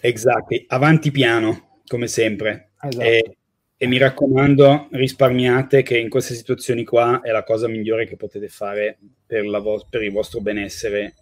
Esatto, 0.01 0.55
avanti 0.67 1.11
piano, 1.11 1.79
come 1.87 2.07
sempre. 2.07 2.71
Esatto. 2.81 3.05
E, 3.05 3.37
e, 3.83 3.87
mi 3.87 3.97
raccomando, 3.97 4.87
risparmiate 4.91 5.83
che 5.83 5.97
in 5.97 6.07
queste 6.07 6.35
situazioni 6.35 6.85
qua 6.85 7.19
è 7.19 7.31
la 7.31 7.43
cosa 7.43 7.67
migliore 7.67 8.05
che 8.05 8.15
potete 8.15 8.47
fare 8.47 8.97
per, 9.25 9.43
vo- 9.61 9.85
per 9.89 10.01
il 10.01 10.11
vostro 10.13 10.39
benessere 10.39 11.15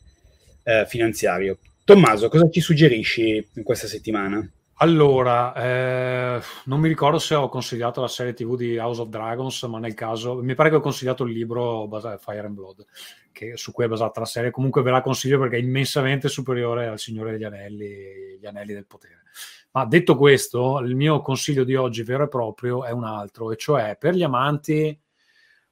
eh, 0.62 0.86
finanziario. 0.88 1.58
Tommaso, 1.84 2.30
cosa 2.30 2.47
ci 2.52 2.62
suggerisci 2.62 3.43
in 3.56 3.63
questa 3.63 3.88
settimana? 3.88 4.47
Allora, 4.76 5.56
eh, 5.56 6.41
non 6.65 6.80
mi 6.80 6.88
ricordo 6.88 7.17
se 7.17 7.34
ho 7.34 7.50
consigliato 7.50 8.00
la 8.00 8.08
serie 8.08 8.34
TV 8.34 8.56
di 8.56 8.78
House 8.78 9.02
of 9.02 9.10
Dragons, 9.10 9.63
ma 9.63 9.80
nel 9.80 9.95
caso 9.95 10.36
mi 10.43 10.54
pare 10.54 10.69
che 10.69 10.76
ho 10.76 10.82
consigliato 10.82 11.24
il 11.24 11.34
libro 11.34 11.89
Fire 12.19 12.45
and 12.45 12.54
Blood, 12.54 12.86
che, 13.32 13.58
su 13.58 13.71
cui 13.71 13.86
è 13.86 13.88
basata 13.88 14.19
la 14.19 14.28
serie. 14.28 14.52
Comunque 14.52 14.84
ve 14.84 14.91
la 14.91 15.02
consiglio 15.02 15.39
perché 15.39 15.56
è 15.56 15.60
immensamente 15.60 16.28
superiore 16.30 16.86
al 16.86 17.00
Signore 17.00 17.32
degli 17.32 17.43
Anelli, 17.43 18.38
gli 18.39 18.45
Anelli 18.45 18.74
del 18.74 18.86
Potere. 18.86 19.21
Ma 19.72 19.86
detto 19.86 20.18
questo, 20.18 20.80
il 20.80 20.96
mio 20.96 21.22
consiglio 21.22 21.64
di 21.64 21.76
oggi 21.76 22.04
vero 22.04 22.26
e 22.26 22.28
proprio 22.28 22.84
è 22.84 22.92
un 22.92 23.06
altro, 23.06 23.52
e 23.52 23.58
cioè 23.58 23.96
per 23.98 24.16
gli 24.16 24.24
amanti 24.24 25.00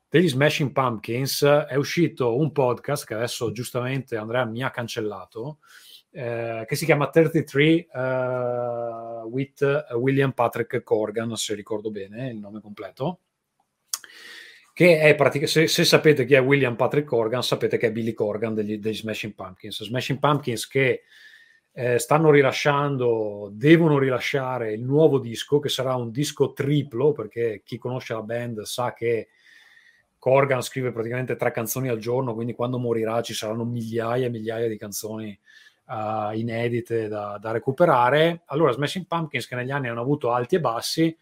degli 0.08 0.30
Smashing 0.30 0.72
Pumpkins 0.72 1.44
è 1.44 1.76
uscito 1.76 2.38
un 2.38 2.52
podcast 2.52 3.06
che 3.06 3.14
adesso 3.14 3.52
giustamente 3.52 4.16
Andrea 4.16 4.46
mi 4.46 4.64
ha 4.64 4.72
cancellato 4.72 5.60
eh, 6.12 6.66
che 6.68 6.76
si 6.76 6.86
chiama 6.86 7.10
33 7.10 7.88
uh, 7.92 7.98
eh, 7.98 9.22
with 9.30 9.88
William 9.94 10.32
Patrick 10.32 10.82
Corgan, 10.82 11.36
se 11.36 11.54
ricordo 11.54 11.92
bene 11.92 12.30
il 12.30 12.38
nome 12.38 12.62
completo. 12.62 13.20
Che 14.74 15.00
è 15.00 15.14
praticamente, 15.14 15.48
se, 15.48 15.68
se, 15.68 15.84
sapete 15.84 16.26
chi 16.26 16.36
è 16.36 16.42
William 16.42 16.76
Patrick 16.76 17.08
Corgan, 17.08 17.44
sapete 17.44 17.78
che 17.78 17.88
è 17.88 17.92
Billy 17.92 18.14
Corgan 18.14 18.54
degli, 18.54 18.78
degli 18.78 18.96
Smashing 18.96 19.34
Pumpkins. 19.34 19.84
Smashing 19.84 20.20
Pumpkins 20.20 20.68
che 20.68 21.04
eh, 21.72 22.00
stanno 22.00 22.32
rilasciando, 22.32 23.50
devono 23.54 23.98
rilasciare 24.00 24.74
il 24.74 24.84
nuovo 24.84 25.20
disco, 25.20 25.60
che 25.60 25.70
sarà 25.70 25.96
un 25.96 26.12
disco 26.12 26.54
triplo, 26.54 27.12
perché 27.12 27.62
chi 27.64 27.78
conosce 27.78 28.14
la 28.14 28.24
band 28.24 28.62
sa 28.62 28.94
che 28.94 29.30
Corgan 30.18 30.62
scrive 30.62 30.92
praticamente 30.92 31.38
tre 31.38 31.52
canzoni 31.52 31.88
al 31.88 31.98
giorno, 31.98 32.34
quindi 32.34 32.54
quando 32.54 32.78
morirà 32.78 33.22
ci 33.22 33.34
saranno 33.34 33.64
migliaia 33.64 34.26
e 34.26 34.30
migliaia 34.30 34.68
di 34.68 34.78
canzoni 34.78 35.40
uh, 35.88 36.36
inedite 36.36 37.08
da, 37.08 37.38
da, 37.40 37.52
recuperare. 37.52 38.42
Allora, 38.48 38.74
Smashing 38.74 39.06
Pumpkins, 39.08 39.48
che 39.48 39.56
negli 39.56 39.72
anni 39.72 39.88
hanno 39.88 40.02
avuto 40.02 40.32
alti 40.32 40.56
e 40.56 40.60
bassi, 40.60 41.18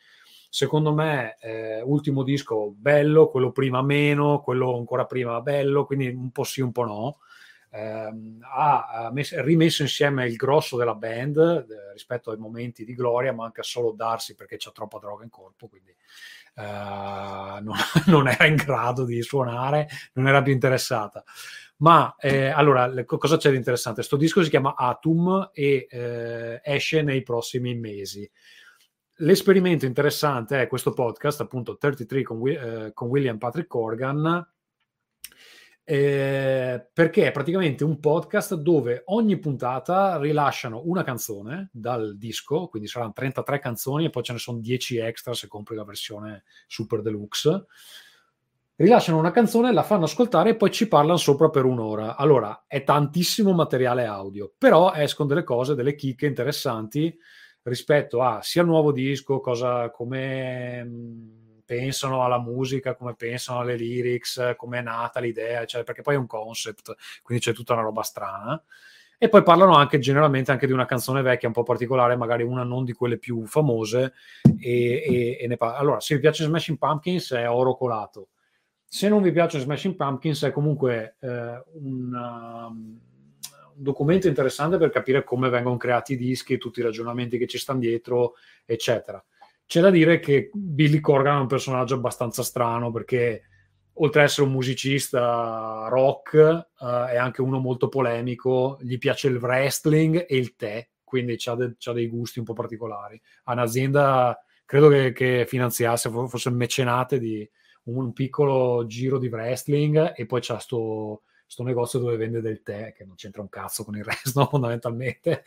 secondo 0.50 0.94
me, 0.94 1.38
eh, 1.40 1.82
ultimo 1.82 2.24
disco 2.24 2.74
bello, 2.76 3.30
quello 3.30 3.52
prima 3.52 3.84
meno, 3.84 4.42
quello 4.42 4.76
ancora 4.76 5.06
prima 5.06 5.42
bello, 5.42 5.86
quindi 5.86 6.08
un 6.08 6.32
po' 6.32 6.44
sì, 6.44 6.62
un 6.62 6.72
po' 6.72 6.86
no. 6.86 7.18
Eh, 7.70 8.12
ha 8.42 9.10
messo, 9.12 9.42
rimesso 9.42 9.82
insieme 9.82 10.26
il 10.26 10.36
grosso 10.36 10.78
della 10.78 10.96
band 10.96 11.38
eh, 11.38 11.94
rispetto 11.94 12.32
ai 12.32 12.38
momenti 12.38 12.86
di 12.86 12.94
gloria, 12.94 13.34
manca 13.34 13.64
solo 13.64 13.92
darsi 13.92 14.36
perché 14.36 14.58
c'è 14.58 14.72
troppa 14.72 15.00
droga 15.00 15.24
in 15.24 15.30
corpo, 15.30 15.68
quindi 15.68 15.96
eh, 16.56 17.60
non, 17.62 17.76
non, 18.08 18.28
era 18.28 18.46
in 18.46 18.56
grado 18.56 19.06
di 19.06 19.22
suonare, 19.22 19.88
non 20.14 20.28
era 20.28 20.42
più 20.42 20.54
interessata. 20.54 21.24
Ma 21.78 22.16
eh, 22.18 22.48
allora, 22.48 22.88
le, 22.88 23.06
cosa 23.06 23.38
c'è 23.38 23.52
di 23.52 23.58
interessante? 23.58 24.00
Questo 24.00 24.18
disco 24.18 24.44
si 24.44 24.50
chiama 24.50 24.76
Atum 24.76 25.52
e 25.54 25.88
eh, 25.90 26.62
esce 26.64 27.02
nei 27.04 27.22
prossimi 27.22 27.76
mesi. 27.76 28.30
L'esperimento 29.22 29.86
interessante 29.86 30.62
è 30.62 30.68
questo 30.68 30.92
podcast, 30.94 31.42
appunto 31.42 31.78
33 31.78 32.24
con, 32.24 32.48
eh, 32.48 32.92
con 32.94 33.10
William 33.10 33.38
Patrick 33.38 33.68
Corgan, 33.68 34.48
eh, 35.90 36.86
perché 36.92 37.28
è 37.28 37.32
praticamente 37.32 37.86
un 37.86 38.02
podcast 38.02 38.56
dove 38.56 39.04
ogni 39.06 39.40
puntata 39.40 40.18
rilasciano 40.18 40.82
una 40.84 41.02
canzone 41.02 41.70
dal 41.72 42.18
disco, 42.18 42.68
quindi 42.68 42.90
saranno 42.90 43.14
33 43.14 43.60
canzoni 43.60 44.04
e 44.04 44.10
poi 44.10 44.22
ce 44.22 44.34
ne 44.34 44.40
sono 44.40 44.60
10 44.60 44.98
extra 44.98 45.34
se 45.34 45.48
compri 45.48 45.78
la 45.78 45.86
versione 45.86 46.44
super 46.68 47.02
deluxe 47.02 47.68
rilasciano 48.76 49.18
una 49.18 49.32
canzone, 49.32 49.72
la 49.72 49.82
fanno 49.82 50.04
ascoltare 50.04 50.50
e 50.50 50.56
poi 50.58 50.72
ci 50.72 50.90
parlano 50.90 51.18
sopra 51.18 51.50
per 51.50 51.64
un'ora. 51.64 52.18
Allora, 52.18 52.66
è 52.68 52.84
tantissimo 52.84 53.54
materiale 53.54 54.04
audio, 54.04 54.54
però 54.58 54.92
escono 54.92 55.30
delle 55.30 55.46
cose, 55.46 55.74
delle 55.74 55.96
chicche 55.96 56.26
interessanti 56.26 57.18
rispetto 57.64 58.22
a 58.22 58.42
sia 58.42 58.62
il 58.62 58.68
nuovo 58.68 58.92
disco, 58.92 59.40
cosa, 59.40 59.90
come 59.90 60.84
mm, 60.84 61.47
pensano 61.68 62.24
alla 62.24 62.40
musica, 62.40 62.96
come 62.96 63.14
pensano 63.14 63.60
alle 63.60 63.76
lyrics, 63.76 64.56
come 64.56 64.80
è 64.80 64.82
nata 64.82 65.20
l'idea, 65.20 65.66
cioè, 65.66 65.84
perché 65.84 66.02
poi 66.02 66.16
è 66.16 66.18
un 66.18 66.26
concept, 66.26 66.96
quindi 67.22 67.44
c'è 67.44 67.54
tutta 67.54 67.74
una 67.74 67.84
roba 67.84 68.02
strana. 68.02 68.64
E 69.20 69.30
poi 69.30 69.44
parlano 69.44 69.76
anche 69.76 70.00
generalmente 70.00 70.52
anche 70.52 70.68
di 70.68 70.74
una 70.74 70.86
canzone 70.86 71.24
vecchia 71.24 71.48
un 71.48 71.54
po' 71.54 71.64
particolare, 71.64 72.16
magari 72.16 72.44
una 72.44 72.64
non 72.64 72.84
di 72.84 72.94
quelle 72.94 73.18
più 73.18 73.46
famose. 73.46 74.14
E, 74.60 75.38
e, 75.40 75.48
e. 75.50 75.58
Allora, 75.60 76.00
se 76.00 76.16
vi 76.16 76.22
piace 76.22 76.46
Smashing 76.46 76.78
Pumpkins 76.78 77.34
è 77.34 77.50
oro 77.50 77.76
colato 77.76 78.30
se 78.90 79.10
non 79.10 79.22
vi 79.22 79.34
piace 79.34 79.60
Smashing 79.60 79.96
Pumpkins 79.96 80.44
è 80.44 80.52
comunque 80.52 81.18
eh, 81.20 81.64
un, 81.74 82.14
um, 82.14 83.00
un, 83.74 83.84
documento 83.84 84.30
interessante 84.30 84.78
per 84.78 84.90
capire 84.90 85.26
come 85.26 85.50
vengono 85.50 85.76
creati 85.76 86.14
i 86.14 86.18
dischi, 86.18 86.58
tutti 86.58 86.80
i 86.80 86.84
ragionamenti 86.84 87.38
che 87.38 87.48
ci 87.48 87.58
stanno 87.58 87.80
dietro, 87.80 88.36
eccetera. 88.66 89.24
C'è 89.68 89.82
da 89.82 89.90
dire 89.90 90.20
che 90.20 90.50
Billy 90.54 91.00
Corgan 91.00 91.38
è 91.38 91.42
un 91.42 91.48
personaggio 91.48 91.96
abbastanza 91.96 92.42
strano 92.42 92.90
perché 92.90 93.44
oltre 94.00 94.22
ad 94.22 94.28
essere 94.28 94.48
un 94.48 94.54
musicista 94.54 95.88
rock 95.90 96.34
eh, 96.36 97.12
è 97.12 97.18
anche 97.18 97.42
uno 97.42 97.60
molto 97.60 97.90
polemico, 97.90 98.78
gli 98.82 98.98
piace 98.98 99.28
il 99.28 99.38
wrestling 99.38 100.26
e 100.28 100.38
il 100.38 100.56
tè, 100.56 100.88
quindi 101.04 101.38
ha 101.46 101.56
de- 101.56 101.76
dei 101.94 102.08
gusti 102.08 102.40
un 102.40 102.46
po' 102.46 102.54
particolari. 102.54 103.22
Ha 103.44 103.54
un'azienda, 103.54 104.42
credo 104.66 104.88
che, 104.88 105.12
che 105.12 105.46
finanziasse, 105.48 106.10
fosse 106.10 106.50
mecenate 106.50 107.20
di, 107.20 107.48
un 107.88 108.14
piccolo 108.14 108.86
giro 108.86 109.18
di 109.18 109.28
wrestling 109.28 110.14
e 110.16 110.26
poi 110.26 110.42
c'ha 110.42 110.60
sto, 110.60 111.24
sto 111.46 111.64
negozio 111.64 112.00
dove 112.00 112.18
vende 112.18 112.42
del 112.42 112.62
tè 112.64 112.94
che 112.94 113.06
non 113.06 113.16
c'entra 113.16 113.42
un 113.42 113.50
cazzo 113.50 113.84
con 113.84 113.96
il 113.96 114.04
resto 114.04 114.46
fondamentalmente 114.50 115.44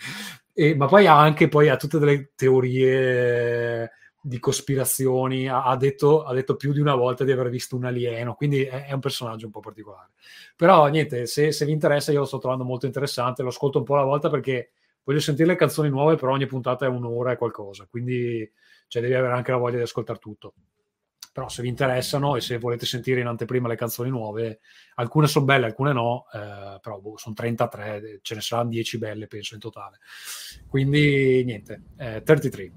e, 0.52 0.74
ma 0.74 0.86
poi 0.86 1.06
ha 1.06 1.18
anche 1.18 1.48
poi 1.48 1.68
ha 1.68 1.76
tutte 1.76 1.98
delle 1.98 2.32
teorie 2.34 3.90
di 4.22 4.38
cospirazioni 4.38 5.48
ha, 5.48 5.74
detto, 5.76 6.24
ha, 6.24 6.34
detto, 6.34 6.56
più 6.56 6.72
di 6.72 6.80
una 6.80 6.94
volta 6.94 7.24
di 7.24 7.32
aver 7.32 7.48
visto 7.48 7.76
un 7.76 7.84
alieno 7.86 8.34
quindi 8.34 8.64
è, 8.64 8.86
è 8.86 8.92
un 8.92 9.00
personaggio 9.00 9.46
un 9.46 9.52
po' 9.52 9.60
particolare 9.60 10.10
però 10.54 10.86
niente 10.88 11.26
se, 11.26 11.52
se, 11.52 11.64
vi 11.64 11.72
interessa 11.72 12.12
io 12.12 12.20
lo 12.20 12.26
sto 12.26 12.38
trovando 12.38 12.64
molto 12.64 12.86
interessante 12.86 13.42
lo 13.42 13.48
ascolto 13.48 13.78
un 13.78 13.84
po' 13.84 13.94
alla 13.94 14.04
volta 14.04 14.28
perché 14.28 14.72
voglio 15.04 15.20
sentire 15.20 15.48
le 15.48 15.56
canzoni 15.56 15.88
nuove 15.88 16.16
però 16.16 16.32
ogni 16.32 16.46
puntata 16.46 16.84
è 16.84 16.88
un'ora 16.88 17.32
e 17.32 17.36
qualcosa 17.36 17.86
quindi 17.88 18.50
cioè, 18.88 19.00
devi 19.00 19.14
avere 19.14 19.32
anche 19.32 19.52
la 19.52 19.56
voglia 19.56 19.76
di 19.76 19.82
ascoltare 19.82 20.18
tutto 20.18 20.54
però 21.32 21.48
se 21.48 21.62
vi 21.62 21.68
interessano 21.68 22.36
e 22.36 22.40
se 22.40 22.58
volete 22.58 22.86
sentire 22.86 23.20
in 23.20 23.26
anteprima 23.26 23.68
le 23.68 23.76
canzoni 23.76 24.10
nuove, 24.10 24.60
alcune 24.96 25.28
sono 25.28 25.44
belle, 25.44 25.66
alcune 25.66 25.92
no, 25.92 26.24
eh, 26.32 26.78
però 26.80 26.98
boh, 26.98 27.16
sono 27.18 27.36
33, 27.36 28.18
ce 28.20 28.34
ne 28.34 28.40
saranno 28.40 28.70
10 28.70 28.98
belle 28.98 29.26
penso 29.28 29.54
in 29.54 29.60
totale. 29.60 29.98
Quindi 30.66 31.44
niente, 31.44 31.82
eh, 31.98 32.22
33. 32.22 32.72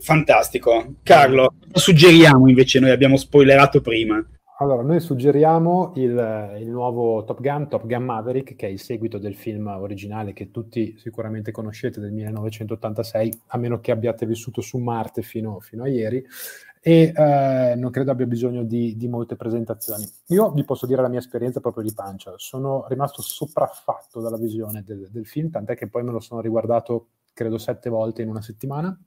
Fantastico. 0.00 0.94
Carlo, 1.02 1.54
cosa 1.72 1.78
suggeriamo 1.84 2.48
invece? 2.48 2.80
Noi 2.80 2.90
abbiamo 2.90 3.16
spoilerato 3.16 3.80
prima. 3.80 4.24
Allora, 4.60 4.82
noi 4.82 4.98
suggeriamo 4.98 5.92
il, 5.94 6.56
il, 6.58 6.68
nuovo 6.68 7.22
Top 7.22 7.40
Gun, 7.40 7.68
Top 7.68 7.86
Gun 7.86 8.02
Maverick, 8.02 8.56
che 8.56 8.66
è 8.66 8.70
il 8.70 8.80
seguito 8.80 9.18
del 9.18 9.36
film 9.36 9.68
originale 9.68 10.32
che 10.32 10.50
tutti 10.50 10.96
sicuramente 10.98 11.52
conoscete 11.52 12.00
del 12.00 12.10
1986, 12.10 13.42
a 13.48 13.58
meno 13.58 13.78
che 13.78 13.92
abbiate 13.92 14.26
vissuto 14.26 14.60
su 14.60 14.78
Marte 14.78 15.22
fino, 15.22 15.60
fino 15.60 15.84
a 15.84 15.88
ieri 15.88 16.24
e 16.80 17.12
eh, 17.14 17.74
non 17.76 17.90
credo 17.90 18.10
abbia 18.10 18.26
bisogno 18.26 18.64
di, 18.64 18.96
di, 18.96 19.08
molte 19.08 19.36
presentazioni. 19.36 20.04
Io 20.28 20.50
vi 20.50 20.64
posso 20.64 20.86
dire 20.86 21.02
la 21.02 21.08
mia 21.08 21.18
esperienza 21.20 21.60
proprio 21.60 21.84
di 21.84 21.92
pancia, 21.92 22.32
sono 22.36 22.84
rimasto 22.88 23.22
sopraffatto 23.22 24.20
dalla 24.20 24.38
visione 24.38 24.82
del, 24.84 25.08
del 25.10 25.26
film, 25.26 25.50
tant'è 25.50 25.76
che 25.76 25.88
poi 25.88 26.02
me 26.02 26.12
lo 26.12 26.20
sono 26.20 26.40
riguardato 26.40 27.08
credo 27.32 27.58
sette 27.58 27.88
volte 27.88 28.22
in 28.22 28.28
una 28.28 28.42
settimana 28.42 28.98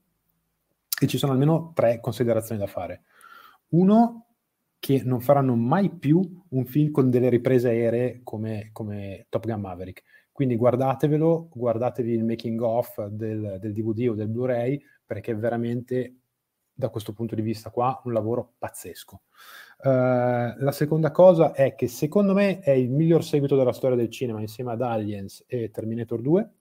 e 1.01 1.07
ci 1.07 1.17
sono 1.17 1.31
almeno 1.31 1.71
tre 1.73 1.99
considerazioni 1.99 2.61
da 2.61 2.67
fare. 2.67 3.05
Uno, 3.69 4.27
che 4.77 5.01
non 5.03 5.19
faranno 5.19 5.55
mai 5.55 5.89
più 5.89 6.21
un 6.49 6.65
film 6.65 6.91
con 6.91 7.09
delle 7.09 7.29
riprese 7.29 7.69
aeree 7.69 8.21
come, 8.23 8.69
come 8.71 9.25
Top 9.29 9.47
Gun 9.47 9.59
Maverick. 9.59 10.03
Quindi 10.31 10.55
guardatevelo, 10.55 11.49
guardatevi 11.51 12.11
il 12.11 12.23
making 12.23 12.61
of 12.61 13.07
del, 13.07 13.57
del 13.59 13.73
DVD 13.73 14.09
o 14.09 14.13
del 14.13 14.27
Blu-ray 14.27 14.79
perché 15.03 15.31
è 15.31 15.35
veramente 15.35 16.17
da 16.71 16.89
questo 16.89 17.13
punto 17.13 17.33
di 17.33 17.41
vista 17.41 17.71
qua 17.71 17.99
un 18.05 18.13
lavoro 18.13 18.53
pazzesco. 18.59 19.21
Uh, 19.83 19.89
la 20.57 20.71
seconda 20.71 21.09
cosa 21.09 21.51
è 21.53 21.73
che 21.73 21.87
secondo 21.87 22.33
me 22.33 22.59
è 22.59 22.71
il 22.71 22.91
miglior 22.91 23.23
seguito 23.23 23.55
della 23.55 23.73
storia 23.73 23.97
del 23.97 24.09
cinema 24.11 24.39
insieme 24.39 24.71
ad 24.71 24.81
Aliens 24.83 25.43
e 25.47 25.71
Terminator 25.71 26.21
2. 26.21 26.51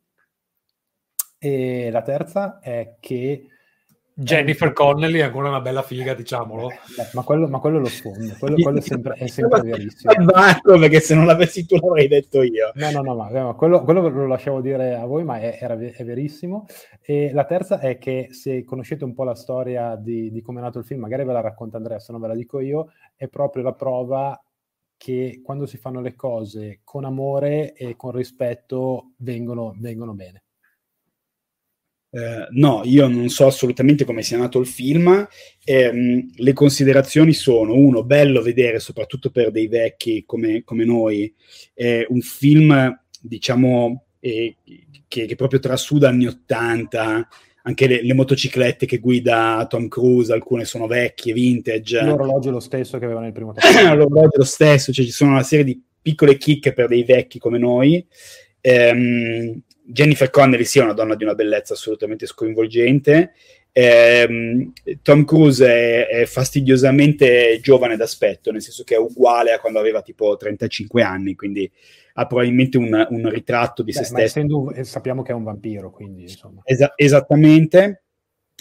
E 1.38 1.90
la 1.90 2.02
terza 2.02 2.58
è 2.58 2.96
che 3.00 3.46
Jennifer 4.14 4.72
Connelly 4.72 5.18
è 5.20 5.22
ancora 5.22 5.48
una 5.48 5.60
bella 5.60 5.82
figa, 5.82 6.14
diciamolo. 6.14 6.68
Beh, 6.68 7.10
ma, 7.14 7.22
quello, 7.22 7.48
ma, 7.48 7.58
quello, 7.58 7.78
è 7.78 7.80
lo 7.80 7.86
sfondo, 7.86 8.34
quello, 8.38 8.56
quello 8.56 8.78
è 8.78 8.80
sempre, 8.82 9.14
è 9.14 9.26
sempre 9.26 9.62
verissimo. 9.62 10.12
Barco 10.24 10.78
perché 10.78 11.00
se 11.00 11.14
non 11.14 11.26
l'avessi 11.26 11.64
tu 11.64 11.76
l'avrei 11.76 12.08
detto 12.08 12.42
io. 12.42 12.70
No, 12.74 12.90
no, 12.90 13.00
no, 13.00 13.14
ma 13.14 13.54
quello, 13.54 13.82
quello 13.82 14.08
lo 14.08 14.26
lasciavo 14.26 14.60
dire 14.60 14.94
a 14.94 15.06
voi, 15.06 15.24
ma 15.24 15.38
è, 15.38 15.58
era, 15.60 15.74
è, 15.78 16.04
verissimo. 16.04 16.66
E 17.00 17.32
la 17.32 17.44
terza 17.44 17.78
è 17.78 17.98
che 17.98 18.28
se 18.30 18.64
conoscete 18.64 19.04
un 19.04 19.14
po' 19.14 19.24
la 19.24 19.34
storia 19.34 19.96
di, 19.96 20.30
di 20.30 20.42
come 20.42 20.60
è 20.60 20.62
nato 20.62 20.78
il 20.78 20.84
film, 20.84 21.00
magari 21.00 21.24
ve 21.24 21.32
la 21.32 21.40
racconta 21.40 21.78
Andrea, 21.78 21.98
se 21.98 22.12
non 22.12 22.20
ve 22.20 22.28
la 22.28 22.34
dico 22.34 22.60
io, 22.60 22.92
è 23.16 23.28
proprio 23.28 23.62
la 23.62 23.72
prova 23.72 24.38
che 24.96 25.40
quando 25.42 25.64
si 25.64 25.78
fanno 25.78 26.02
le 26.02 26.14
cose 26.14 26.80
con 26.84 27.06
amore 27.06 27.72
e 27.72 27.96
con 27.96 28.10
rispetto 28.10 29.12
vengono, 29.16 29.74
vengono 29.78 30.12
bene. 30.12 30.42
Uh, 32.12 32.46
no, 32.50 32.80
io 32.84 33.06
non 33.06 33.28
so 33.28 33.46
assolutamente 33.46 34.04
come 34.04 34.22
sia 34.22 34.36
nato 34.36 34.58
il 34.58 34.66
film. 34.66 35.28
Eh, 35.62 36.26
le 36.34 36.52
considerazioni 36.52 37.32
sono: 37.32 37.74
uno, 37.74 38.02
bello 38.02 38.42
vedere, 38.42 38.80
soprattutto 38.80 39.30
per 39.30 39.52
dei 39.52 39.68
vecchi 39.68 40.24
come, 40.26 40.64
come 40.64 40.84
noi, 40.84 41.32
eh, 41.74 42.06
un 42.08 42.20
film, 42.20 43.00
diciamo, 43.20 44.04
eh, 44.18 44.56
che, 45.06 45.26
che, 45.26 45.36
proprio 45.36 45.60
trasuda 45.60 46.08
anni 46.08 46.26
80. 46.26 47.28
Anche 47.62 47.86
le, 47.86 48.02
le, 48.02 48.14
motociclette 48.14 48.86
che 48.86 48.98
guida 48.98 49.66
Tom 49.68 49.86
Cruise, 49.86 50.32
alcune 50.32 50.64
sono 50.64 50.86
vecchie, 50.86 51.34
vintage. 51.34 52.02
L'orologio 52.02 52.48
è 52.48 52.52
lo 52.52 52.60
stesso 52.60 52.98
che 52.98 53.04
aveva 53.04 53.20
nel 53.20 53.32
primo 53.32 53.54
L'orologio 53.94 54.34
è 54.34 54.38
lo 54.38 54.44
stesso, 54.44 54.92
cioè 54.92 55.04
ci 55.04 55.10
sono 55.10 55.32
una 55.32 55.42
serie 55.42 55.64
di 55.64 55.80
piccole 56.02 56.38
chicche 56.38 56.72
per 56.72 56.88
dei 56.88 57.04
vecchi 57.04 57.38
come 57.38 57.58
noi. 57.58 58.04
Um, 58.62 59.62
Jennifer 59.90 60.30
Connelly 60.30 60.64
sia 60.64 60.84
una 60.84 60.92
donna 60.92 61.14
di 61.14 61.24
una 61.24 61.34
bellezza 61.34 61.74
assolutamente 61.74 62.26
sconvolgente. 62.26 63.32
Eh, 63.72 64.70
Tom 65.02 65.24
Cruise 65.24 65.66
è, 65.66 66.06
è, 66.08 66.26
fastidiosamente 66.26 67.60
giovane 67.62 67.96
d'aspetto, 67.96 68.50
nel 68.50 68.62
senso 68.62 68.82
che 68.82 68.96
è 68.96 68.98
uguale 68.98 69.52
a 69.52 69.60
quando 69.60 69.78
aveva 69.78 70.02
tipo 70.02 70.36
35 70.36 71.02
anni, 71.02 71.34
quindi 71.34 71.70
ha 72.14 72.26
probabilmente 72.26 72.78
un, 72.78 73.06
un 73.10 73.28
ritratto 73.28 73.82
di 73.82 73.92
Beh, 73.92 73.98
se 73.98 74.04
stesso. 74.04 74.22
Essendo, 74.22 74.72
sappiamo 74.82 75.22
che 75.22 75.32
è 75.32 75.34
un 75.34 75.44
vampiro, 75.44 75.90
quindi 75.90 76.22
insomma. 76.22 76.62
Esa- 76.64 76.92
esattamente. 76.96 78.02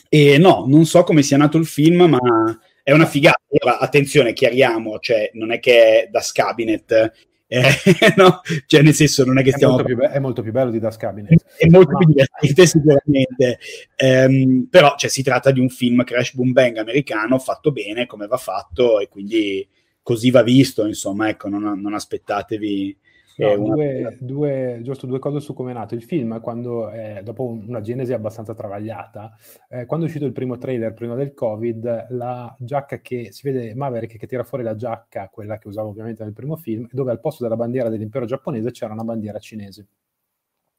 E 0.07 0.37
no, 0.37 0.65
non 0.67 0.85
so 0.85 1.03
come 1.03 1.21
sia 1.21 1.37
nato 1.37 1.57
il 1.57 1.65
film, 1.65 2.03
ma 2.03 2.59
è 2.83 2.91
una 2.91 3.05
figata. 3.05 3.41
Ora, 3.47 3.79
attenzione, 3.79 4.33
chiariamo, 4.33 4.99
cioè 4.99 5.29
non 5.33 5.51
è 5.51 5.59
che 5.59 6.03
è 6.03 6.07
da 6.09 6.21
Scabinet 6.21 7.28
eh, 7.51 7.63
no? 8.15 8.41
Cioè, 8.67 8.83
nel 8.83 8.93
senso, 8.93 9.25
non 9.25 9.39
è 9.39 9.43
che 9.43 9.49
è 9.49 9.53
stiamo. 9.53 9.73
Molto 9.73 9.95
be- 9.95 10.11
è 10.11 10.19
molto 10.19 10.43
più 10.43 10.51
bello 10.51 10.69
di 10.69 10.79
Das 10.79 10.97
Cabinet. 10.97 11.43
È 11.57 11.67
molto 11.67 11.93
no. 11.93 11.97
più 11.97 12.07
divertente, 12.07 12.67
sicuramente. 12.67 13.59
Um, 13.97 14.67
però 14.69 14.93
cioè, 14.95 15.09
si 15.09 15.23
tratta 15.23 15.49
di 15.49 15.59
un 15.59 15.69
film 15.69 16.03
Crash 16.03 16.35
Boom 16.35 16.51
Bang 16.51 16.77
americano 16.77 17.39
fatto 17.39 17.71
bene, 17.71 18.05
come 18.05 18.27
va 18.27 18.37
fatto, 18.37 18.99
e 18.99 19.07
quindi 19.07 19.67
così 20.03 20.29
va 20.29 20.43
visto. 20.43 20.85
Insomma, 20.85 21.27
ecco, 21.27 21.49
non, 21.49 21.81
non 21.81 21.95
aspettatevi 21.95 22.95
No, 23.39 23.53
una... 23.53 23.73
due, 23.73 24.17
due, 24.19 24.79
giusto 24.83 25.07
due 25.07 25.19
cose 25.19 25.39
su 25.39 25.53
come 25.53 25.71
è 25.71 25.73
nato 25.73 25.95
il 25.95 26.03
film, 26.03 26.41
quando, 26.41 26.91
eh, 26.91 27.21
dopo 27.23 27.45
una 27.45 27.79
genesi 27.79 28.11
abbastanza 28.11 28.53
travagliata, 28.53 29.33
eh, 29.69 29.85
quando 29.85 30.05
è 30.05 30.09
uscito 30.09 30.25
il 30.25 30.33
primo 30.33 30.57
trailer, 30.57 30.93
prima 30.93 31.15
del 31.15 31.33
Covid, 31.33 32.07
la 32.09 32.53
giacca 32.59 32.99
che 32.99 33.31
si 33.31 33.49
vede 33.49 33.73
Maverick 33.75 34.17
che 34.17 34.27
tira 34.27 34.43
fuori 34.43 34.65
la 34.65 34.75
giacca, 34.75 35.29
quella 35.29 35.57
che 35.57 35.69
usava 35.69 35.87
ovviamente 35.87 36.21
nel 36.23 36.33
primo 36.33 36.57
film, 36.57 36.85
dove 36.91 37.11
al 37.11 37.21
posto 37.21 37.43
della 37.43 37.55
bandiera 37.55 37.87
dell'impero 37.87 38.25
giapponese 38.25 38.71
c'era 38.71 38.91
una 38.91 39.05
bandiera 39.05 39.39
cinese. 39.39 39.87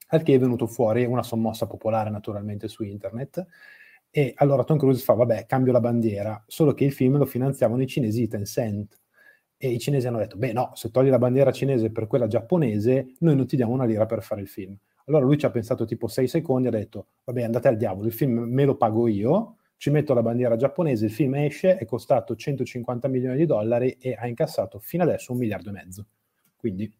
Al 0.08 0.22
che 0.22 0.34
è 0.34 0.38
venuto 0.38 0.66
fuori 0.66 1.06
una 1.06 1.22
sommossa 1.22 1.66
popolare 1.66 2.10
naturalmente 2.10 2.68
su 2.68 2.82
internet, 2.82 3.46
e 4.10 4.34
allora 4.36 4.64
Tom 4.64 4.76
Cruise 4.76 5.02
fa, 5.02 5.14
vabbè, 5.14 5.46
cambio 5.46 5.72
la 5.72 5.80
bandiera, 5.80 6.42
solo 6.46 6.74
che 6.74 6.84
il 6.84 6.92
film 6.92 7.16
lo 7.16 7.24
finanziavano 7.24 7.80
i 7.80 7.86
cinesi 7.86 8.28
Tencent 8.28 8.99
e 9.62 9.68
i 9.68 9.78
cinesi 9.78 10.06
hanno 10.06 10.16
detto, 10.16 10.38
beh 10.38 10.54
no, 10.54 10.70
se 10.72 10.90
togli 10.90 11.10
la 11.10 11.18
bandiera 11.18 11.52
cinese 11.52 11.90
per 11.90 12.06
quella 12.06 12.26
giapponese, 12.26 13.12
noi 13.18 13.36
non 13.36 13.46
ti 13.46 13.56
diamo 13.56 13.74
una 13.74 13.84
lira 13.84 14.06
per 14.06 14.22
fare 14.22 14.40
il 14.40 14.48
film. 14.48 14.74
Allora 15.04 15.22
lui 15.22 15.36
ci 15.36 15.44
ha 15.44 15.50
pensato 15.50 15.84
tipo 15.84 16.08
sei 16.08 16.28
secondi 16.28 16.68
e 16.68 16.70
ha 16.70 16.78
detto, 16.78 17.08
vabbè 17.24 17.42
andate 17.42 17.68
al 17.68 17.76
diavolo, 17.76 18.06
il 18.06 18.14
film 18.14 18.38
me 18.38 18.64
lo 18.64 18.78
pago 18.78 19.06
io, 19.06 19.56
ci 19.76 19.90
metto 19.90 20.14
la 20.14 20.22
bandiera 20.22 20.56
giapponese, 20.56 21.04
il 21.04 21.10
film 21.10 21.34
esce, 21.34 21.76
è 21.76 21.84
costato 21.84 22.34
150 22.34 23.06
milioni 23.08 23.36
di 23.36 23.44
dollari 23.44 23.98
e 24.00 24.16
ha 24.18 24.26
incassato 24.26 24.78
fino 24.78 25.02
adesso 25.02 25.32
un 25.32 25.38
miliardo 25.38 25.68
e 25.68 25.72
mezzo. 25.72 26.06
Quindi... 26.56 26.90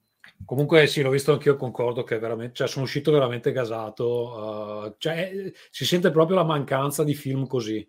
Comunque 0.45 0.87
sì, 0.87 1.01
l'ho 1.01 1.09
visto 1.09 1.33
anch'io, 1.33 1.57
concordo 1.57 2.03
che 2.03 2.19
veramente, 2.19 2.53
cioè, 2.57 2.69
sono 2.69 2.85
uscito 2.85 3.11
veramente 3.11 3.53
gasato, 3.53 4.85
uh, 4.87 4.95
cioè, 4.99 5.51
si 5.71 5.87
sente 5.87 6.11
proprio 6.11 6.37
la 6.37 6.45
mancanza 6.45 7.05
di 7.05 7.15
film 7.15 7.47
così, 7.47 7.87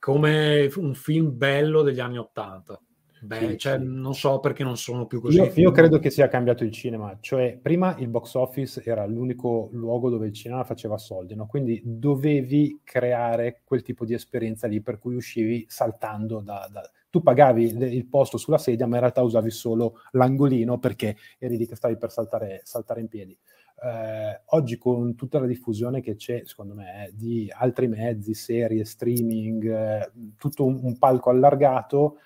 come 0.00 0.68
un 0.74 0.94
film 0.94 1.36
bello 1.36 1.82
degli 1.82 2.00
anni 2.00 2.18
Ottanta. 2.18 2.80
Beh, 3.24 3.50
sì, 3.50 3.58
cioè, 3.58 3.78
sì. 3.78 3.84
non 3.86 4.14
so 4.14 4.40
perché 4.40 4.64
non 4.64 4.76
sono 4.76 5.06
più 5.06 5.20
così. 5.20 5.36
Io, 5.36 5.52
io, 5.54 5.70
credo 5.70 6.00
che 6.00 6.10
sia 6.10 6.26
cambiato 6.26 6.64
il 6.64 6.72
cinema, 6.72 7.16
cioè 7.20 7.56
prima 7.60 7.94
il 7.98 8.08
box 8.08 8.34
office 8.34 8.82
era 8.84 9.06
l'unico 9.06 9.68
luogo 9.72 10.10
dove 10.10 10.26
il 10.26 10.32
cinema 10.32 10.64
faceva 10.64 10.98
soldi, 10.98 11.36
no? 11.36 11.46
quindi 11.46 11.80
dovevi 11.84 12.80
creare 12.82 13.60
quel 13.62 13.82
tipo 13.82 14.04
di 14.04 14.14
esperienza 14.14 14.66
lì 14.66 14.80
per 14.80 14.98
cui 14.98 15.14
uscivi 15.14 15.64
saltando 15.68 16.40
da... 16.40 16.68
da... 16.70 16.82
Tu 17.10 17.22
pagavi 17.22 17.94
il 17.94 18.06
posto 18.06 18.38
sulla 18.38 18.56
sedia, 18.56 18.86
ma 18.86 18.94
in 18.94 19.00
realtà 19.02 19.20
usavi 19.20 19.50
solo 19.50 20.00
l'angolino 20.12 20.78
perché 20.78 21.14
eri 21.38 21.58
lì 21.58 21.66
che 21.66 21.76
stavi 21.76 21.98
per 21.98 22.10
saltare, 22.10 22.62
saltare 22.64 23.00
in 23.02 23.08
piedi. 23.08 23.38
Eh, 23.84 24.40
oggi 24.46 24.78
con 24.78 25.14
tutta 25.14 25.38
la 25.38 25.46
diffusione 25.46 26.00
che 26.00 26.16
c'è, 26.16 26.40
secondo 26.46 26.72
me, 26.72 27.08
eh, 27.08 27.12
di 27.14 27.52
altri 27.54 27.86
mezzi, 27.86 28.32
serie, 28.32 28.86
streaming, 28.86 29.70
eh, 29.70 30.10
tutto 30.38 30.64
un, 30.64 30.80
un 30.82 30.96
palco 30.96 31.28
allargato, 31.28 32.16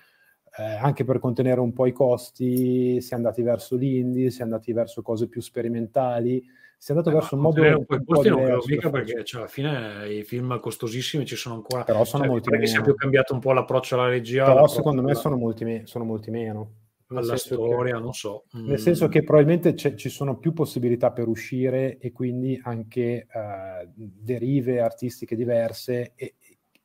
eh, 0.59 0.63
anche 0.63 1.03
per 1.03 1.19
contenere 1.19 1.59
un 1.59 1.73
po' 1.73 1.85
i 1.85 1.91
costi, 1.91 2.99
si 3.01 3.13
è 3.13 3.15
andati 3.15 3.41
verso 3.41 3.75
l'indie, 3.75 4.31
si 4.31 4.41
è 4.41 4.43
andati 4.43 4.73
verso 4.73 5.01
cose 5.01 5.27
più 5.27 5.41
sperimentali, 5.41 6.43
si 6.77 6.91
è 6.91 6.95
andato 6.95 7.09
eh, 7.09 7.13
verso 7.13 7.35
un 7.35 7.41
modo 7.41 7.61
un 7.61 7.85
po' 7.85 7.95
i 7.95 8.03
costi 8.03 8.29
non 8.29 8.43
credo 8.43 8.63
mica 8.65 8.89
perché 8.89 9.23
cioè, 9.23 9.41
alla 9.41 9.49
fine 9.49 10.07
i 10.13 10.23
film 10.23 10.59
costosissimi 10.59 11.25
ci 11.25 11.35
sono 11.35 11.55
ancora 11.55 11.83
però 11.83 12.03
sono 12.03 12.23
cioè, 12.23 12.31
molti 12.31 12.49
meno 12.51 12.61
perché 12.61 12.75
si 12.75 12.79
è 12.79 12.83
più 12.83 12.95
cambiato 12.95 13.33
un 13.33 13.39
po' 13.39 13.51
l'approccio 13.51 13.95
alla 13.95 14.09
regia 14.09 14.45
però 14.45 14.67
secondo 14.67 15.01
me 15.01 15.15
sono 15.15 15.37
molti, 15.37 15.63
me- 15.63 15.81
sono 15.85 16.05
molti 16.05 16.29
meno 16.29 16.71
alla 17.09 17.37
storia, 17.37 17.95
che, 17.95 18.01
non 18.01 18.13
so. 18.13 18.45
Nel 18.51 18.79
senso 18.79 19.07
mm. 19.07 19.09
che 19.09 19.23
probabilmente 19.23 19.75
ci 19.75 20.09
sono 20.09 20.37
più 20.37 20.51
possibilità 20.51 21.11
per 21.11 21.27
uscire 21.27 21.97
e 21.99 22.11
quindi 22.11 22.59
anche 22.61 23.27
uh, 23.31 23.89
derive 23.95 24.81
artistiche 24.81 25.35
diverse 25.35 26.11
e, 26.15 26.35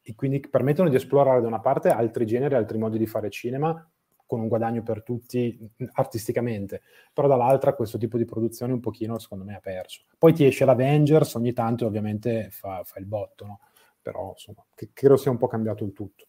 e 0.03 0.15
quindi 0.15 0.41
permettono 0.41 0.89
di 0.89 0.97
esplorare 0.97 1.41
da 1.41 1.47
una 1.47 1.61
parte 1.61 1.89
altri 1.89 2.27
generi, 2.27 2.55
altri 2.55 2.79
modi 2.79 2.99
di 2.99 3.07
fare 3.07 3.31
cinema 3.31 3.89
con 4.27 4.41
un 4.41 4.49
guadagno 4.49 4.83
per 4.83 5.03
tutti 5.03 5.59
artisticamente, 5.93 6.81
però 7.13 7.29
dall'altra 7.29 7.75
questo 7.75 7.99
tipo 7.99 8.17
di 8.17 8.25
produzione 8.25 8.73
un 8.73 8.81
pochino 8.81 9.19
secondo 9.19 9.45
me 9.45 9.55
ha 9.55 9.61
perso. 9.61 10.05
Poi 10.17 10.33
ti 10.33 10.47
esce 10.47 10.65
l'Avengers 10.65 11.35
ogni 11.35 11.53
tanto 11.53 11.85
ovviamente 11.85 12.49
fa, 12.51 12.83
fa 12.83 12.99
il 12.99 13.05
botto, 13.05 13.45
no? 13.45 13.61
però 14.01 14.31
insomma 14.31 14.65
credo 14.93 15.17
sia 15.17 15.31
un 15.31 15.37
po' 15.37 15.49
cambiato 15.49 15.85
il 15.85 15.93
tutto. 15.93 16.27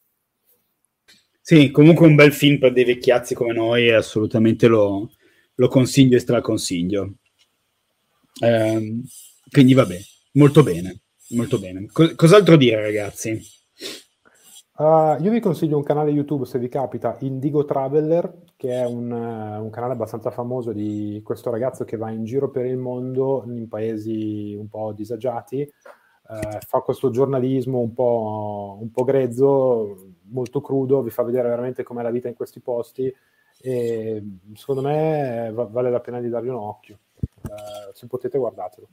Sì, 1.39 1.71
comunque 1.71 2.07
un 2.07 2.15
bel 2.15 2.33
film 2.33 2.57
per 2.57 2.73
dei 2.73 2.85
vecchiazzi 2.85 3.33
come 3.33 3.53
noi, 3.53 3.89
assolutamente 3.89 4.67
lo, 4.67 5.09
lo 5.55 5.67
consiglio 5.67 6.17
e 6.17 6.19
straconsiglio. 6.19 7.15
Eh, 8.41 9.01
quindi 9.49 9.73
vabbè, 9.73 9.97
molto 10.33 10.63
bene, 10.63 11.01
molto 11.29 11.59
bene. 11.59 11.85
Co- 11.91 12.15
cos'altro 12.15 12.55
dire 12.55 12.81
ragazzi? 12.81 13.41
Uh, 14.75 15.21
io 15.21 15.29
vi 15.29 15.39
consiglio 15.39 15.77
un 15.77 15.83
canale 15.83 16.09
YouTube 16.09 16.45
se 16.45 16.57
vi 16.57 16.67
capita, 16.67 17.15
Indigo 17.19 17.63
Traveler, 17.63 18.41
che 18.55 18.71
è 18.71 18.85
un, 18.85 19.11
uh, 19.11 19.63
un, 19.63 19.69
canale 19.69 19.93
abbastanza 19.93 20.31
famoso 20.31 20.71
di 20.71 21.21
questo 21.23 21.51
ragazzo 21.51 21.83
che 21.83 21.95
va 21.95 22.09
in 22.09 22.23
giro 22.23 22.49
per 22.49 22.65
il 22.65 22.77
mondo 22.77 23.43
in 23.45 23.67
paesi 23.67 24.55
un 24.55 24.67
po' 24.69 24.91
disagiati, 24.91 25.71
uh, 26.29 26.57
fa 26.65 26.79
questo 26.79 27.11
giornalismo 27.11 27.77
un 27.77 27.93
po', 27.93 28.79
un 28.81 28.89
po', 28.89 29.03
grezzo, 29.03 30.15
molto 30.31 30.59
crudo, 30.61 31.03
vi 31.03 31.11
fa 31.11 31.21
vedere 31.21 31.49
veramente 31.49 31.83
com'è 31.83 32.01
la 32.01 32.09
vita 32.09 32.27
in 32.27 32.33
questi 32.33 32.59
posti 32.59 33.13
e 33.61 34.23
secondo 34.55 34.81
me 34.81 35.51
va- 35.53 35.65
vale 35.65 35.91
la 35.91 35.99
pena 35.99 36.19
di 36.19 36.29
dargli 36.29 36.47
un 36.47 36.55
occhio. 36.55 36.97
se 37.93 38.07
potete 38.07 38.39
guardatelo. 38.39 38.87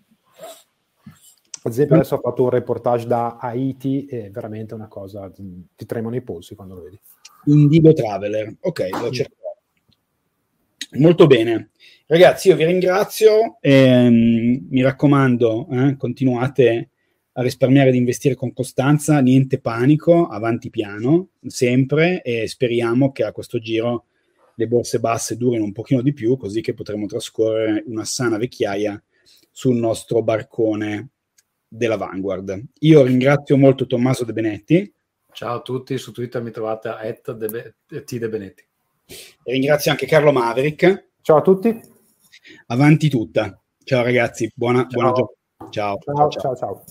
Ad 1.63 1.73
esempio, 1.73 1.97
adesso 1.97 2.15
ho 2.15 2.21
fatto 2.21 2.43
un 2.45 2.51
reportage 2.51 3.07
da 3.07 3.37
Haiti 3.37 4.07
e 4.07 4.31
veramente 4.31 4.75
una 4.75 4.89
cosa, 4.89 5.31
ti 5.31 5.87
tremano 5.87 6.17
i 6.17 6.23
polsi 6.23 6.55
quando 6.55 6.75
lo 6.75 6.83
vedi. 6.83 6.99
Indigo 7.47 7.93
Traveler, 7.93 8.57
ok, 8.61 8.89
lo 9.01 9.11
cercherò. 9.11 9.39
Molto 10.93 11.27
bene. 11.27 11.71
Ragazzi, 12.07 12.49
io 12.49 12.57
vi 12.57 12.65
ringrazio, 12.65 13.59
ehm, 13.61 14.67
mi 14.71 14.83
raccomando, 14.83 15.69
eh, 15.71 15.97
continuate 15.97 16.89
a 17.33 17.43
risparmiare 17.43 17.91
ed 17.91 17.95
investire 17.95 18.35
con 18.35 18.53
costanza, 18.53 19.21
niente 19.21 19.61
panico, 19.61 20.27
avanti 20.27 20.71
piano, 20.71 21.29
sempre, 21.47 22.23
e 22.23 22.49
speriamo 22.49 23.13
che 23.13 23.23
a 23.23 23.33
questo 23.33 23.59
giro 23.61 24.07
le 24.55 24.67
borse 24.67 24.99
basse 24.99 25.37
durino 25.37 25.63
un 25.63 25.73
pochino 25.73 26.03
di 26.03 26.13
più, 26.13 26.37
così 26.37 26.61
che 26.61 26.75
potremo 26.75 27.07
trascorrere 27.07 27.85
una 27.87 28.05
sana 28.05 28.37
vecchiaia 28.37 29.01
sul 29.51 29.77
nostro 29.77 30.23
barcone 30.23 31.11
della 31.71 31.97
Vanguard. 31.97 32.63
Io 32.81 33.03
ringrazio 33.05 33.57
molto 33.57 33.87
Tommaso 33.87 34.25
De 34.25 34.33
Benetti. 34.33 34.93
Ciao 35.33 35.59
a 35.59 35.63
tutti, 35.63 35.97
su 35.97 36.11
Twitter 36.11 36.43
mi 36.43 36.51
trovate 36.51 36.89
a 36.89 37.01
T 37.13 37.33
De 37.33 38.29
Benetti. 38.29 38.65
E 39.07 39.53
ringrazio 39.53 39.93
anche 39.93 40.07
Carlo 40.07 40.33
Maverick. 40.33 41.11
Ciao 41.23 41.37
a 41.37 41.43
tutti. 41.43 41.81
Avanti 42.67 43.09
tutta. 43.09 43.59
Ciao 43.85 44.03
ragazzi, 44.03 44.51
buona, 44.55 44.87
ciao. 44.89 44.89
buona 44.89 45.13
giornata. 45.13 45.71
Ciao. 45.71 45.99
ciao. 45.99 46.29
ciao. 46.29 46.57
ciao. 46.57 46.85